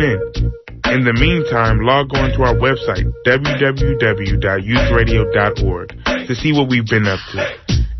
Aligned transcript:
tune 0.00 0.04
in. 0.04 0.20
In 0.92 1.04
the 1.04 1.12
meantime, 1.12 1.80
log 1.82 2.12
on 2.14 2.30
to 2.32 2.42
our 2.42 2.54
website, 2.54 3.12
www.youthradio.org, 3.26 5.88
to 6.26 6.34
see 6.34 6.52
what 6.52 6.68
we've 6.68 6.86
been 6.86 7.06
up 7.06 7.20
to. 7.32 7.46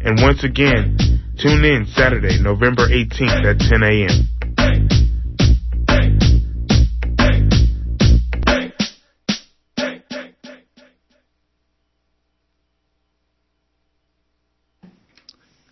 And 0.00 0.20
once 0.22 0.42
again, 0.44 0.96
tune 1.38 1.64
in 1.64 1.86
Saturday, 1.86 2.40
November 2.40 2.88
18th 2.88 3.44
at 3.44 3.60
10 3.60 3.82
a.m. 3.82 4.28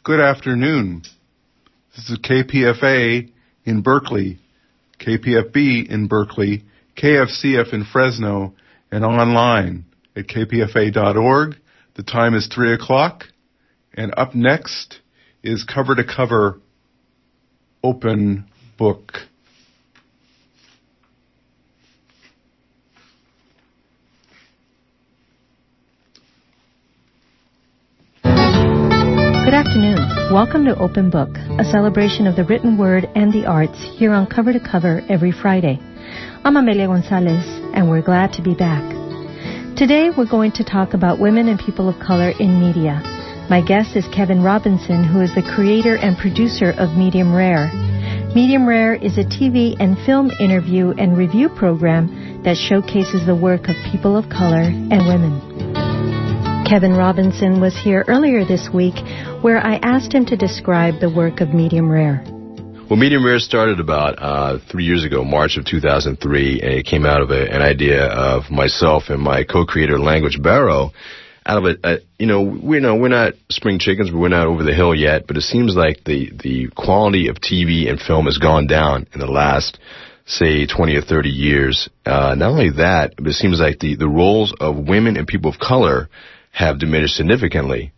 Good 0.04 0.20
afternoon. 0.20 1.02
This 1.96 2.10
is 2.10 2.18
KPFA 2.20 3.32
in 3.64 3.80
Berkeley, 3.82 4.38
KPFB 4.98 5.88
in 5.88 6.08
Berkeley, 6.08 6.64
KFCF 6.96 7.72
in 7.72 7.84
Fresno, 7.84 8.54
and 8.90 9.04
online 9.04 9.84
at 10.16 10.26
kpfa.org. 10.26 11.56
The 11.94 12.02
time 12.02 12.34
is 12.34 12.48
3 12.48 12.75
o'clock, 12.75 13.25
and 13.94 14.12
up 14.16 14.34
next 14.34 15.00
is 15.42 15.64
Cover 15.64 15.94
to 15.94 16.04
Cover 16.04 16.61
Open 17.82 18.46
Book. 18.76 19.12
Good 29.48 29.64
afternoon. 29.64 29.96
Welcome 30.30 30.66
to 30.66 30.76
Open 30.76 31.08
Book, 31.08 31.30
a 31.58 31.64
celebration 31.64 32.27
of 32.27 32.36
the 32.36 32.44
written 32.44 32.77
word 32.77 33.08
and 33.14 33.33
the 33.33 33.47
arts 33.47 33.78
here 33.97 34.12
on 34.12 34.27
Cover 34.27 34.52
to 34.52 34.61
Cover 34.61 35.00
every 35.08 35.33
Friday. 35.33 35.80
I'm 36.44 36.58
Amelia 36.58 36.86
Gonzalez, 36.86 37.47
and 37.72 37.89
we're 37.89 38.03
glad 38.03 38.34
to 38.34 38.42
be 38.42 38.55
back. 38.55 38.84
Today 39.75 40.11
we're 40.14 40.28
going 40.28 40.53
to 40.53 40.64
talk 40.64 40.92
about 40.92 41.19
women 41.19 41.48
and 41.48 41.58
people 41.58 41.89
of 41.89 41.98
color 41.98 42.34
in 42.39 42.61
media. 42.61 43.00
My 43.48 43.64
guest 43.67 43.97
is 43.97 44.05
Kevin 44.14 44.42
Robinson, 44.42 45.03
who 45.03 45.23
is 45.23 45.34
the 45.34 45.51
creator 45.56 45.97
and 45.97 46.19
producer 46.19 46.73
of 46.77 46.98
Medium 46.98 47.34
Rare. 47.34 47.73
Medium 48.34 48.69
Rare 48.69 48.97
is 48.97 49.17
a 49.17 49.25
TV 49.25 49.77
and 49.80 49.97
film 50.05 50.30
interview 50.41 50.91
and 50.98 51.17
review 51.17 51.48
program 51.48 52.42
that 52.45 52.58
showcases 52.58 53.25
the 53.25 53.34
work 53.34 53.70
of 53.70 53.77
people 53.91 54.14
of 54.14 54.28
color 54.28 54.69
and 54.69 55.08
women. 55.08 55.67
Kevin 56.69 56.92
Robinson 56.92 57.62
was 57.62 57.74
here 57.83 58.05
earlier 58.08 58.44
this 58.44 58.69
week 58.74 58.94
where 59.41 59.56
I 59.56 59.77
asked 59.77 60.12
him 60.12 60.27
to 60.27 60.36
describe 60.36 61.00
the 61.00 61.08
work 61.08 61.41
of 61.41 61.55
Medium 61.55 61.91
Rare. 61.91 62.22
Well, 62.91 62.98
Medium 62.98 63.24
Rare 63.24 63.38
started 63.38 63.80
about 63.80 64.19
uh, 64.19 64.58
three 64.70 64.84
years 64.84 65.02
ago, 65.02 65.24
March 65.24 65.56
of 65.56 65.64
2003, 65.64 66.61
and 66.61 66.70
it 66.74 66.84
came 66.84 67.06
out 67.06 67.22
of 67.22 67.30
a, 67.30 67.50
an 67.50 67.62
idea 67.62 68.05
of 68.05 68.50
myself 68.50 69.05
and 69.08 69.22
my 69.22 69.44
co-creator, 69.44 69.98
Language 69.98 70.42
Barrow. 70.42 70.91
Out 71.46 71.64
of 71.64 71.78
a, 71.83 72.00
you 72.19 72.27
know, 72.27 72.42
we 72.42 72.80
know 72.80 72.96
we're 72.96 73.08
not 73.08 73.33
spring 73.48 73.78
chickens, 73.78 74.11
but 74.11 74.19
we're 74.19 74.28
not 74.28 74.46
over 74.46 74.62
the 74.62 74.74
hill 74.74 74.94
yet. 74.94 75.27
But 75.27 75.39
it 75.39 75.44
seems 75.44 75.74
like 75.74 76.05
the 76.05 76.30
the 76.30 76.69
quality 76.77 77.28
of 77.28 77.36
TV 77.36 77.89
and 77.89 77.98
film 77.98 78.27
has 78.27 78.36
gone 78.36 78.66
down 78.66 79.06
in 79.14 79.20
the 79.20 79.27
last, 79.27 79.78
say, 80.27 80.66
20 80.66 80.96
or 80.96 81.02
30 81.02 81.30
years. 81.30 81.89
Uh, 82.05 82.34
not 82.36 82.50
only 82.50 82.72
that, 82.72 83.14
but 83.16 83.28
it 83.28 83.34
seems 83.34 83.58
like 83.58 83.78
the 83.78 83.96
the 83.96 84.08
roles 84.08 84.55
of 84.61 84.77
women 84.77 85.16
and 85.16 85.27
people 85.27 85.50
of 85.50 85.58
color 85.58 86.11
have 86.59 86.81
diminished 86.81 87.14
significantly. 87.14 87.92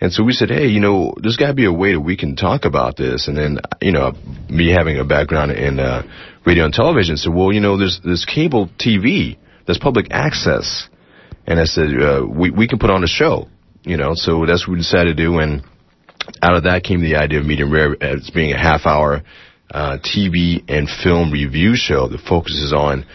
And 0.00 0.12
so 0.12 0.22
we 0.22 0.32
said, 0.32 0.48
hey, 0.48 0.68
you 0.68 0.78
know, 0.78 1.14
there's 1.20 1.36
got 1.36 1.48
to 1.48 1.54
be 1.54 1.64
a 1.64 1.72
way 1.72 1.94
that 1.94 2.00
we 2.00 2.16
can 2.16 2.36
talk 2.36 2.64
about 2.64 2.96
this. 2.96 3.26
And 3.26 3.36
then, 3.36 3.58
you 3.80 3.90
know, 3.90 4.12
me 4.48 4.70
having 4.70 4.98
a 4.98 5.04
background 5.04 5.50
in 5.50 5.80
uh, 5.80 6.02
radio 6.46 6.66
and 6.66 6.72
television 6.72 7.16
said, 7.16 7.34
well, 7.34 7.52
you 7.52 7.60
know, 7.60 7.76
there's 7.76 8.00
there's 8.04 8.24
cable 8.24 8.68
TV, 8.78 9.36
there's 9.66 9.78
public 9.78 10.06
access. 10.12 10.88
And 11.44 11.58
I 11.58 11.64
said, 11.64 11.88
uh, 12.00 12.24
we 12.24 12.52
we 12.52 12.68
can 12.68 12.78
put 12.78 12.90
on 12.90 13.02
a 13.02 13.08
show, 13.08 13.48
you 13.82 13.96
know. 13.96 14.12
So 14.14 14.46
that's 14.46 14.66
what 14.68 14.74
we 14.74 14.78
decided 14.78 15.16
to 15.16 15.22
do. 15.22 15.40
And 15.40 15.64
out 16.40 16.54
of 16.54 16.64
that 16.64 16.84
came 16.84 17.00
the 17.00 17.16
idea 17.16 17.40
of 17.40 17.46
Medium 17.46 17.72
Rare 17.72 17.96
as 18.00 18.30
being 18.30 18.52
a 18.52 18.58
half 18.58 18.86
hour 18.86 19.24
uh, 19.72 19.98
TV 19.98 20.62
and 20.68 20.88
film 20.88 21.32
review 21.32 21.74
show 21.74 22.06
that 22.08 22.20
focuses 22.20 22.72
on 22.72 23.06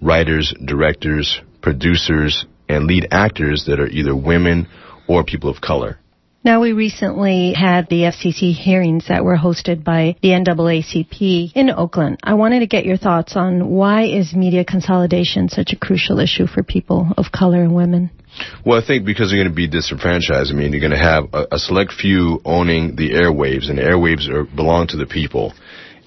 writers, 0.00 0.54
directors, 0.64 1.40
producers, 1.60 2.46
and 2.68 2.86
lead 2.86 3.08
actors 3.10 3.64
that 3.66 3.80
are 3.80 3.88
either 3.88 4.14
women 4.14 4.68
or 5.08 5.24
people 5.24 5.50
of 5.50 5.60
color. 5.60 5.98
Now, 6.46 6.60
we 6.60 6.72
recently 6.72 7.54
had 7.54 7.88
the 7.88 8.02
FCC 8.02 8.54
hearings 8.54 9.08
that 9.08 9.24
were 9.24 9.36
hosted 9.36 9.82
by 9.82 10.14
the 10.22 10.28
NAACP 10.28 11.50
in 11.56 11.70
Oakland. 11.70 12.20
I 12.22 12.34
wanted 12.34 12.60
to 12.60 12.68
get 12.68 12.84
your 12.84 12.96
thoughts 12.96 13.34
on 13.34 13.68
why 13.68 14.04
is 14.04 14.32
media 14.32 14.64
consolidation 14.64 15.48
such 15.48 15.72
a 15.72 15.76
crucial 15.76 16.20
issue 16.20 16.46
for 16.46 16.62
people 16.62 17.08
of 17.16 17.32
color 17.32 17.62
and 17.62 17.74
women? 17.74 18.10
Well, 18.64 18.80
I 18.80 18.86
think 18.86 19.04
because 19.04 19.32
you're 19.32 19.42
going 19.42 19.52
to 19.52 19.56
be 19.56 19.66
disenfranchised. 19.66 20.52
I 20.52 20.54
mean, 20.54 20.70
you're 20.70 20.80
going 20.80 20.92
to 20.92 20.98
have 20.98 21.24
a, 21.32 21.56
a 21.56 21.58
select 21.58 21.92
few 21.92 22.40
owning 22.44 22.94
the 22.94 23.10
airwaves, 23.10 23.68
and 23.68 23.78
the 23.78 23.82
airwaves 23.82 24.28
are, 24.28 24.44
belong 24.44 24.86
to 24.88 24.96
the 24.96 25.06
people. 25.06 25.52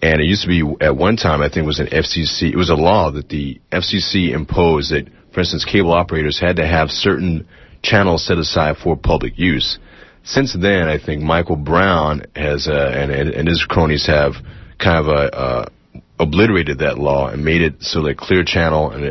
And 0.02 0.22
it 0.22 0.25
used 0.25 0.44
to 0.44 0.48
be 0.48 0.64
at 0.80 0.96
one 0.96 1.18
time, 1.18 1.42
I 1.42 1.50
think 1.50 1.66
it 1.66 1.68
was 1.68 1.81
an 1.81 1.88
FCC, 1.88 2.53
it 2.53 2.56
was 2.56 2.69
a 2.69 2.75
law 2.75 3.12
that 3.12 3.28
the 3.28 3.59
FCC 3.74 4.34
imposed 4.34 4.94
that, 4.94 5.08
for 5.34 5.42
instance, 5.42 5.66
cable 5.66 5.94
operators 5.94 6.40
had 6.40 6.58
to 6.58 6.68
have 6.68 6.90
certain 6.90 7.48
channels 7.82 8.26
set 8.26 8.38
aside 8.38 8.78
for 8.78 8.96
public 8.98 9.38
use 9.38 9.80
since 10.24 10.56
then, 10.60 10.88
I 10.88 11.04
think 11.04 11.24
Michael 11.24 11.56
Brown 11.56 12.24
has 12.36 12.68
uh, 12.68 12.92
and, 12.94 13.12
and 13.12 13.48
his 13.48 13.66
cronies 13.68 14.06
have 14.08 14.34
kind 14.78 14.98
of 14.98 15.08
uh, 15.08 15.36
uh, 15.36 15.70
obliterated 16.20 16.80
that 16.80 17.00
law 17.00 17.30
and 17.30 17.44
made 17.44 17.62
it 17.62 17.76
so 17.82 18.04
that 18.04 18.18
Clear 18.18 18.44
Channel 18.44 18.92
and, 18.92 19.04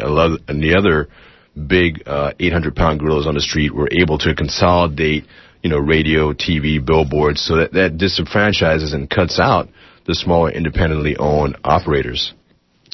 and 0.48 0.62
the 0.62 0.76
other 0.76 1.08
big 1.54 2.04
800-pound 2.04 3.00
uh, 3.00 3.04
gorillas 3.04 3.26
on 3.26 3.34
the 3.34 3.40
street 3.40 3.74
were 3.74 3.88
able 4.00 4.18
to 4.18 4.34
consolidate, 4.34 5.24
you 5.62 5.70
know, 5.70 5.78
radio, 5.78 6.32
TV, 6.32 6.84
billboards, 6.84 7.42
so 7.42 7.56
that 7.56 7.72
that 7.72 7.96
disenfranchises 7.96 8.94
and 8.94 9.10
cuts 9.10 9.40
out 9.40 9.68
the 10.06 10.14
smaller 10.14 10.50
independently 10.50 11.16
owned 11.16 11.56
operators. 11.64 12.32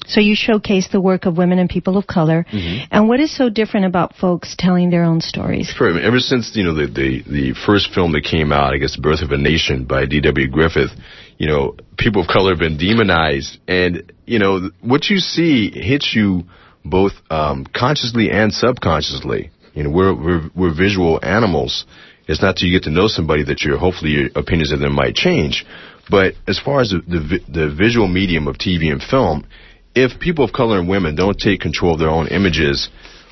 So 0.06 0.20
you 0.20 0.34
showcase 0.36 0.88
the 0.92 1.00
work 1.00 1.26
of 1.26 1.36
women 1.36 1.58
and 1.58 1.68
people 1.68 1.96
of 1.96 2.06
color. 2.06 2.44
Mm-hmm. 2.50 2.88
And 2.90 3.08
what 3.08 3.20
is 3.20 3.34
so 3.34 3.48
different 3.48 3.86
about 3.86 4.14
folks 4.16 4.54
telling 4.58 4.90
their 4.90 5.04
own 5.04 5.20
stories? 5.20 5.68
Sure. 5.68 5.98
Ever 5.98 6.18
since, 6.18 6.52
you 6.54 6.64
know, 6.64 6.74
the, 6.74 6.86
the, 6.86 7.22
the 7.30 7.54
first 7.66 7.92
film 7.94 8.12
that 8.12 8.24
came 8.24 8.52
out, 8.52 8.74
I 8.74 8.78
guess, 8.78 8.96
Birth 8.96 9.22
of 9.22 9.30
a 9.30 9.38
Nation 9.38 9.84
by 9.84 10.06
D.W. 10.06 10.48
Griffith, 10.48 10.90
you 11.38 11.48
know, 11.48 11.76
people 11.96 12.22
of 12.22 12.28
color 12.28 12.50
have 12.50 12.58
been 12.58 12.76
demonized. 12.76 13.58
And, 13.66 14.12
you 14.26 14.38
know, 14.38 14.70
what 14.80 15.06
you 15.06 15.18
see 15.18 15.70
hits 15.70 16.14
you 16.14 16.44
both 16.84 17.12
um, 17.30 17.66
consciously 17.74 18.30
and 18.30 18.52
subconsciously. 18.52 19.50
You 19.72 19.84
know, 19.84 19.90
we're, 19.90 20.14
we're, 20.14 20.50
we're 20.54 20.74
visual 20.74 21.18
animals. 21.22 21.86
It's 22.28 22.42
not 22.42 22.56
till 22.56 22.68
you 22.68 22.78
get 22.78 22.84
to 22.84 22.90
know 22.90 23.08
somebody 23.08 23.44
that 23.44 23.62
your, 23.62 23.78
hopefully 23.78 24.12
your 24.12 24.28
opinions 24.34 24.72
of 24.72 24.80
them 24.80 24.94
might 24.94 25.14
change. 25.14 25.66
But 26.08 26.34
as 26.46 26.58
far 26.58 26.80
as 26.80 26.90
the, 26.90 27.00
the, 27.06 27.40
the 27.48 27.74
visual 27.74 28.06
medium 28.06 28.46
of 28.46 28.56
TV 28.56 28.92
and 28.92 29.02
film, 29.02 29.46
if 29.94 30.18
people 30.20 30.44
of 30.44 30.52
color 30.52 30.78
and 30.78 30.88
women 30.88 31.14
don't 31.14 31.38
take 31.38 31.60
control 31.60 31.94
of 31.94 32.00
their 32.00 32.10
own 32.10 32.28
images, 32.28 32.88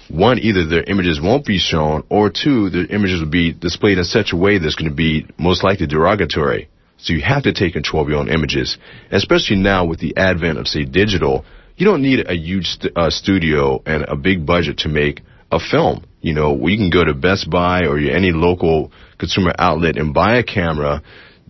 one, 0.09 0.39
either 0.39 0.67
their 0.67 0.85
images 0.85 1.21
won't 1.21 1.47
be 1.47 1.59
shown, 1.59 2.05
or 2.09 2.31
two, 2.31 2.71
their 2.71 2.87
images 2.87 3.21
will 3.21 3.31
be 3.31 3.53
displayed 3.53 3.99
in 3.99 4.05
such 4.05 4.33
a 4.33 4.37
way 4.37 4.59
that's 4.59 4.75
going 4.75 4.91
to 4.91 4.95
be 4.95 5.27
most 5.39 5.65
likely 5.65 5.87
derogatory. 5.87 6.69
So 6.99 7.13
you 7.13 7.23
have 7.23 7.43
to 7.45 7.53
take 7.53 7.73
control 7.73 8.03
of 8.03 8.09
your 8.09 8.19
own 8.19 8.29
images, 8.29 8.79
especially 9.11 9.57
now 9.57 9.87
with 9.87 9.99
the 9.99 10.17
advent 10.17 10.59
of, 10.59 10.69
say, 10.69 10.85
digital. 10.85 11.45
You 11.77 11.87
don't 11.87 12.03
need 12.03 12.29
a 12.29 12.35
huge 12.37 12.67
st- 12.67 12.97
uh, 12.97 13.11
studio 13.11 13.83
and 13.85 14.05
a 14.07 14.15
big 14.15 14.47
budget 14.47 14.79
to 14.79 14.89
make 14.89 15.23
a 15.51 15.59
film. 15.59 16.05
You 16.21 16.35
know, 16.35 16.69
you 16.69 16.77
can 16.77 16.91
go 16.91 17.05
to 17.05 17.15
Best 17.15 17.51
Buy 17.51 17.87
or 17.87 17.99
any 17.99 18.31
local 18.31 18.93
consumer 19.19 19.53
outlet 19.59 19.97
and 19.97 20.15
buy 20.15 20.37
a 20.37 20.45
camera, 20.45 21.03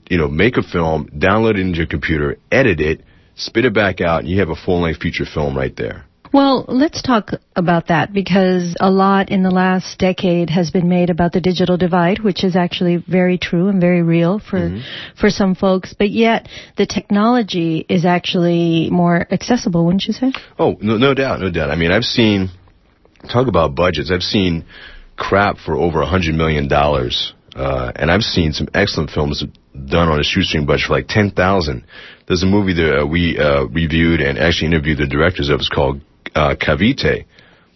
you 0.09 0.17
know, 0.17 0.29
make 0.29 0.57
a 0.57 0.63
film, 0.63 1.09
download 1.11 1.55
it 1.55 1.61
into 1.61 1.79
your 1.79 1.87
computer, 1.87 2.39
edit 2.51 2.81
it, 2.81 3.03
spit 3.35 3.65
it 3.65 3.75
back 3.75 4.01
out, 4.01 4.21
and 4.21 4.29
you 4.29 4.41
have 4.41 4.51
a 4.51 4.57
full 4.57 4.81
length 4.81 5.01
feature 5.01 5.25
film 5.25 5.57
right 5.57 5.75
there. 5.77 6.05
Well, 6.33 6.65
let's 6.67 7.03
talk 7.03 7.33
about 7.55 7.89
that 7.89 8.15
because 8.15 8.75
a 8.81 8.91
lot 8.91 9.29
in 9.29 9.43
the 9.43 9.51
last 9.51 9.99
decade 9.99 10.49
has 10.49 10.71
been 10.71 10.89
made 10.89 11.11
about 11.11 11.33
the 11.33 11.43
digital 11.43 11.77
divide, 11.77 12.21
which 12.21 12.43
is 12.43 12.57
actually 12.57 12.97
very 12.97 13.37
true 13.37 13.69
and 13.69 13.79
very 13.79 14.03
real 14.03 14.39
for 14.39 14.59
mm-hmm. 14.59 14.81
for 15.21 15.29
some 15.29 15.55
folks. 15.55 15.93
But 15.93 16.09
yet, 16.09 16.49
the 16.79 16.87
technology 16.87 17.85
is 17.87 18.07
actually 18.07 18.89
more 18.91 19.27
accessible, 19.31 19.85
wouldn't 19.85 20.05
you 20.05 20.15
say? 20.15 20.33
Oh, 20.59 20.79
no, 20.81 20.97
no 20.97 21.13
doubt, 21.13 21.41
no 21.41 21.51
doubt. 21.51 21.71
I 21.71 21.77
mean, 21.77 21.93
I've 21.93 22.05
seen 22.05 22.49
talk 23.31 23.47
about 23.47 23.75
budgets. 23.75 24.11
I've 24.11 24.23
seen 24.23 24.65
crap 25.17 25.59
for 25.59 25.77
over 25.77 26.01
a 26.01 26.07
hundred 26.07 26.35
million 26.35 26.67
dollars, 26.67 27.35
uh, 27.55 27.93
and 27.95 28.11
I've 28.11 28.23
seen 28.23 28.53
some 28.53 28.69
excellent 28.73 29.11
films 29.11 29.45
done 29.87 30.09
on 30.09 30.19
a 30.19 30.25
shoestring 30.25 30.67
budget 30.67 30.87
for 30.87 30.95
like 30.95 31.09
ten 31.09 31.31
thousand. 31.31 31.85
There's 32.27 32.43
a 32.43 32.47
movie 32.47 32.75
that 32.75 33.01
uh, 33.01 33.07
we 33.07 33.39
uh, 33.39 33.65
reviewed 33.67 34.21
and 34.21 34.39
actually 34.39 34.69
interviewed 34.69 34.99
the 34.99 35.07
directors 35.07 35.49
of. 35.49 35.61
It's 35.61 35.69
called 35.69 36.01
uh, 36.35 36.55
Cavite 36.61 37.27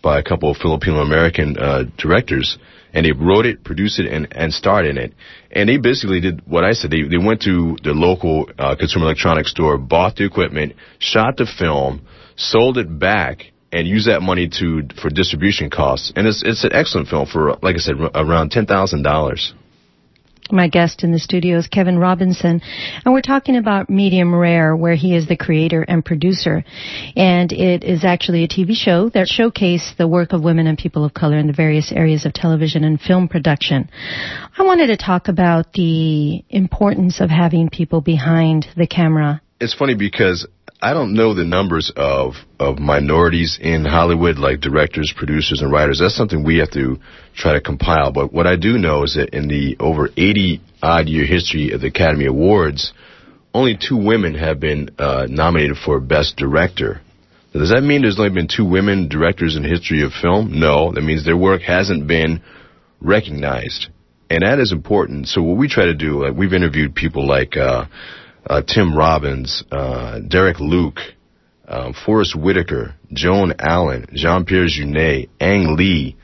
by 0.03 0.19
a 0.19 0.23
couple 0.23 0.51
of 0.51 0.57
Filipino 0.57 0.99
American 0.99 1.57
uh, 1.59 1.85
directors, 1.99 2.59
and 2.93 3.05
they 3.05 3.13
wrote 3.13 3.47
it, 3.47 3.65
produced 3.65 3.99
it, 3.99 4.11
and 4.11 4.29
and 4.31 4.53
starred 4.53 4.87
in 4.87 4.99
it. 4.99 5.13
And 5.51 5.69
they 5.69 5.79
basically 5.79 6.21
did 6.21 6.43
what 6.47 6.65
I 6.65 6.73
said. 6.73 6.91
They 6.91 7.03
they 7.03 7.19
went 7.19 7.43
to 7.43 7.77
the 7.83 7.93
local 7.93 8.49
uh, 8.59 8.77
consumer 8.77 9.07
electronics 9.07 9.51
store, 9.51 9.79
bought 9.79 10.17
the 10.17 10.25
equipment, 10.25 10.75
shot 10.99 11.37
the 11.37 11.47
film, 11.47 12.07
sold 12.37 12.79
it 12.79 12.99
back 12.99 13.53
and 13.73 13.87
used 13.87 14.09
that 14.09 14.23
money 14.23 14.49
to 14.49 14.83
for 15.01 15.11
distribution 15.11 15.71
costs. 15.71 16.13
And 16.17 16.27
it's 16.27 16.43
it's 16.45 16.65
an 16.65 16.73
excellent 16.73 17.09
film 17.09 17.27
for, 17.27 17.57
like 17.63 17.77
I 17.77 17.79
said, 17.79 17.97
around 18.15 18.51
ten 18.51 18.67
thousand 18.67 19.03
dollars. 19.03 19.55
My 20.51 20.69
guest 20.69 21.03
in 21.03 21.13
the 21.13 21.19
studio 21.19 21.59
is 21.59 21.67
Kevin 21.67 21.99
Robinson, 21.99 22.61
and 23.05 23.15
we're 23.15 23.21
talking 23.21 23.57
about 23.57 23.91
Medium 23.91 24.35
Rare, 24.35 24.77
where 24.77 24.95
he 24.95 25.17
is 25.17 25.27
the 25.27 25.37
creator 25.37 25.83
and 25.83 26.05
producer. 26.05 26.65
And 27.17 27.53
it 27.53 27.83
is 27.83 28.05
actually 28.05 28.45
a 28.45 28.49
TV 28.49 28.75
show 28.75 29.09
that 29.11 29.27
showcases 29.27 29.95
the 29.99 30.07
work 30.07 30.33
of 30.33 30.43
women 30.43 30.67
and 30.67 30.79
people 30.79 31.05
of 31.05 31.13
color 31.15 31.37
in 31.37 31.49
the 31.49 31.53
various 31.53 31.91
areas 31.91 32.25
of 32.27 32.33
television 32.33 32.85
and 32.85 33.01
film 33.01 33.29
production. 33.29 33.91
I 34.57 34.63
wanted 34.63 34.87
to 34.89 34.97
talk 34.97 35.29
about 35.29 35.73
the 35.73 36.45
importance 36.49 37.21
of 37.21 37.29
having 37.31 37.69
people 37.69 38.01
behind 38.01 38.67
the 38.77 38.87
camera. 38.87 39.43
It's 39.61 39.75
funny 39.75 39.95
because 39.95 40.47
I 40.87 40.95
don't 40.95 41.15
know 41.15 41.35
the 41.35 41.45
numbers 41.45 41.91
of 41.97 42.35
of 42.61 42.79
minorities 42.79 43.59
in 43.61 43.85
Hollywood, 43.85 44.39
like 44.39 44.61
directors, 44.61 45.13
producers, 45.17 45.61
and 45.61 45.73
writers. 45.73 45.99
That's 45.99 46.15
something 46.15 46.45
we 46.45 46.59
have 46.59 46.71
to 46.71 47.01
try 47.35 47.55
to 47.55 47.61
compile. 47.61 48.13
But 48.13 48.33
what 48.33 48.47
I 48.47 48.55
do 48.55 48.79
know 48.79 49.03
is 49.03 49.17
that 49.17 49.31
in 49.31 49.49
the 49.49 49.77
over 49.81 50.11
80 50.17 50.61
odd 50.81 51.09
year 51.09 51.27
history 51.27 51.73
of 51.73 51.81
the 51.81 51.89
Academy 51.89 52.27
Awards, 52.27 52.93
only 53.53 53.77
two 53.77 53.97
women 53.97 54.37
have 54.37 54.61
been 54.61 54.91
uh, 54.97 55.27
nominated 55.29 55.77
for 55.77 55.99
Best 55.99 56.37
Director. 56.37 57.01
Now, 57.53 57.59
does 57.63 57.71
that 57.71 57.83
mean 57.83 58.03
there's 58.03 58.21
only 58.21 58.31
been 58.31 58.47
two 58.47 58.65
women 58.65 59.09
directors 59.09 59.57
in 59.57 59.65
the 59.65 59.69
history 59.69 60.05
of 60.05 60.13
film? 60.13 60.61
No, 60.61 60.93
that 60.93 61.03
means 61.03 61.25
their 61.25 61.37
work 61.37 61.63
hasn't 61.63 62.07
been 62.07 62.43
recognized, 63.01 63.89
and 64.31 64.43
that 64.43 64.61
is 64.61 64.71
important. 64.71 65.27
So 65.27 65.43
what 65.43 65.57
we 65.57 65.67
try 65.67 65.87
to 65.87 65.95
do, 65.95 66.23
like 66.23 66.37
we've 66.37 66.55
interviewed 66.55 66.95
people 66.95 67.27
like. 67.27 67.57
Uh, 67.57 67.87
uh, 68.49 68.63
Tim 68.63 68.97
Robbins, 68.97 69.65
uh, 69.71 70.21
Derek 70.21 70.61
Luke, 70.61 70.99
um, 71.69 71.95
Forest 71.95 72.37
Whitaker, 72.37 72.95
Joan 73.13 73.55
Allen, 73.59 74.07
Jean-Pierre 74.13 74.67
Jeunet, 74.67 75.29
Ang 75.41 75.77
Lee, 75.77 76.17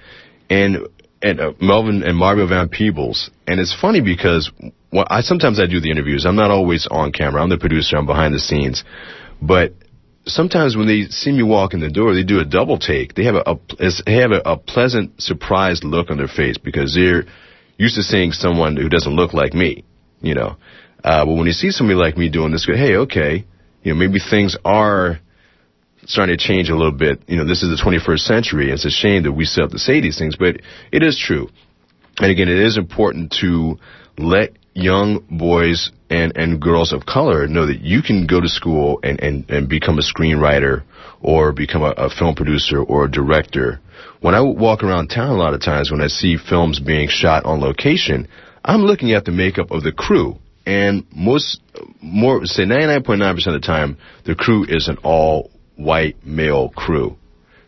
and 0.48 0.78
and 1.20 1.40
uh, 1.40 1.52
Melvin 1.60 2.02
and 2.02 2.16
Mario 2.16 2.46
Van 2.48 2.68
Peebles. 2.68 3.30
And 3.46 3.60
it's 3.60 3.74
funny 3.78 4.00
because 4.00 4.50
I 4.92 5.20
sometimes 5.20 5.60
I 5.60 5.66
do 5.66 5.80
the 5.80 5.90
interviews. 5.90 6.24
I'm 6.26 6.36
not 6.36 6.50
always 6.50 6.86
on 6.90 7.12
camera. 7.12 7.42
I'm 7.42 7.48
the 7.48 7.58
producer. 7.58 7.96
I'm 7.96 8.06
behind 8.06 8.34
the 8.34 8.40
scenes, 8.40 8.84
but 9.40 9.72
sometimes 10.26 10.76
when 10.76 10.86
they 10.86 11.02
see 11.10 11.32
me 11.32 11.42
walk 11.42 11.74
in 11.74 11.80
the 11.80 11.90
door, 11.90 12.14
they 12.14 12.24
do 12.24 12.40
a 12.40 12.44
double 12.44 12.78
take. 12.78 13.14
They 13.14 13.24
have 13.24 13.34
a, 13.34 13.50
a 13.50 13.90
they 14.06 14.14
have 14.14 14.32
a, 14.32 14.42
a 14.44 14.56
pleasant, 14.56 15.20
surprised 15.20 15.84
look 15.84 16.10
on 16.10 16.18
their 16.18 16.28
face 16.28 16.58
because 16.58 16.94
they're 16.94 17.24
used 17.78 17.96
to 17.96 18.02
seeing 18.02 18.32
someone 18.32 18.76
who 18.76 18.88
doesn't 18.88 19.12
look 19.12 19.32
like 19.32 19.54
me. 19.54 19.84
You 20.20 20.34
know, 20.34 20.56
uh, 21.04 21.24
but 21.24 21.34
when 21.34 21.46
you 21.46 21.52
see 21.52 21.70
somebody 21.70 21.96
like 21.96 22.16
me 22.16 22.28
doing 22.28 22.52
this, 22.52 22.66
go, 22.66 22.74
hey, 22.74 22.96
okay, 22.96 23.44
you 23.82 23.92
know, 23.92 23.98
maybe 23.98 24.18
things 24.18 24.56
are 24.64 25.18
starting 26.06 26.36
to 26.36 26.42
change 26.42 26.68
a 26.68 26.76
little 26.76 26.92
bit. 26.92 27.22
You 27.26 27.36
know, 27.36 27.46
this 27.46 27.62
is 27.62 27.70
the 27.70 27.82
21st 27.82 28.20
century. 28.20 28.70
It's 28.70 28.84
a 28.84 28.90
shame 28.90 29.24
that 29.24 29.32
we 29.32 29.44
still 29.44 29.64
have 29.64 29.72
to 29.72 29.78
say 29.78 30.00
these 30.00 30.18
things, 30.18 30.36
but 30.36 30.56
it 30.92 31.02
is 31.02 31.18
true. 31.18 31.48
And 32.18 32.30
again, 32.30 32.48
it 32.48 32.58
is 32.58 32.76
important 32.76 33.34
to 33.40 33.78
let 34.18 34.52
young 34.74 35.24
boys 35.30 35.90
and, 36.10 36.36
and 36.36 36.60
girls 36.60 36.92
of 36.92 37.06
color 37.06 37.46
know 37.46 37.66
that 37.66 37.80
you 37.80 38.02
can 38.02 38.26
go 38.26 38.40
to 38.40 38.48
school 38.48 39.00
and, 39.02 39.20
and, 39.20 39.48
and 39.50 39.68
become 39.68 39.98
a 39.98 40.02
screenwriter 40.02 40.82
or 41.20 41.52
become 41.52 41.82
a, 41.82 41.90
a 41.96 42.10
film 42.10 42.34
producer 42.34 42.82
or 42.82 43.04
a 43.04 43.10
director. 43.10 43.80
When 44.20 44.34
I 44.34 44.40
walk 44.40 44.82
around 44.82 45.08
town 45.08 45.30
a 45.30 45.38
lot 45.38 45.54
of 45.54 45.60
times 45.60 45.90
when 45.90 46.00
I 46.00 46.06
see 46.06 46.36
films 46.36 46.80
being 46.80 47.08
shot 47.08 47.44
on 47.44 47.60
location, 47.60 48.28
I'm 48.64 48.82
looking 48.82 49.12
at 49.12 49.24
the 49.24 49.32
makeup 49.32 49.70
of 49.70 49.82
the 49.82 49.92
crew 49.92 50.38
and 50.66 51.06
most, 51.14 51.60
more, 52.00 52.44
say 52.44 52.64
99.9% 52.64 53.46
of 53.46 53.52
the 53.52 53.60
time, 53.60 53.98
the 54.24 54.34
crew 54.34 54.64
is 54.68 54.88
an 54.88 54.98
all 55.02 55.50
white 55.76 56.24
male 56.24 56.68
crew. 56.70 57.16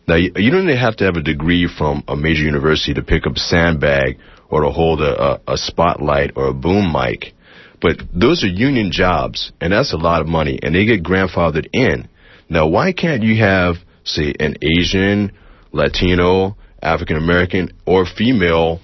Now, 0.07 0.15
you, 0.15 0.31
you 0.35 0.51
don't 0.51 0.67
have 0.67 0.97
to 0.97 1.05
have 1.05 1.15
a 1.15 1.21
degree 1.21 1.67
from 1.67 2.03
a 2.07 2.15
major 2.15 2.43
university 2.43 2.93
to 2.93 3.01
pick 3.01 3.25
up 3.25 3.37
sandbag 3.37 4.19
or 4.49 4.61
to 4.61 4.69
hold 4.69 5.01
a, 5.01 5.21
a, 5.21 5.53
a 5.53 5.57
spotlight 5.57 6.33
or 6.35 6.47
a 6.47 6.53
boom 6.53 6.93
mic. 6.93 7.33
But 7.81 7.97
those 8.13 8.43
are 8.43 8.47
union 8.47 8.91
jobs, 8.91 9.51
and 9.59 9.73
that's 9.73 9.93
a 9.93 9.97
lot 9.97 10.21
of 10.21 10.27
money, 10.27 10.59
and 10.61 10.73
they 10.73 10.85
get 10.85 11.03
grandfathered 11.03 11.67
in. 11.73 12.07
Now, 12.49 12.67
why 12.67 12.93
can't 12.93 13.23
you 13.23 13.43
have, 13.43 13.75
say, 14.03 14.33
an 14.39 14.55
Asian, 14.61 15.31
Latino, 15.71 16.55
African 16.81 17.17
American, 17.17 17.73
or 17.85 18.05
female 18.05 18.79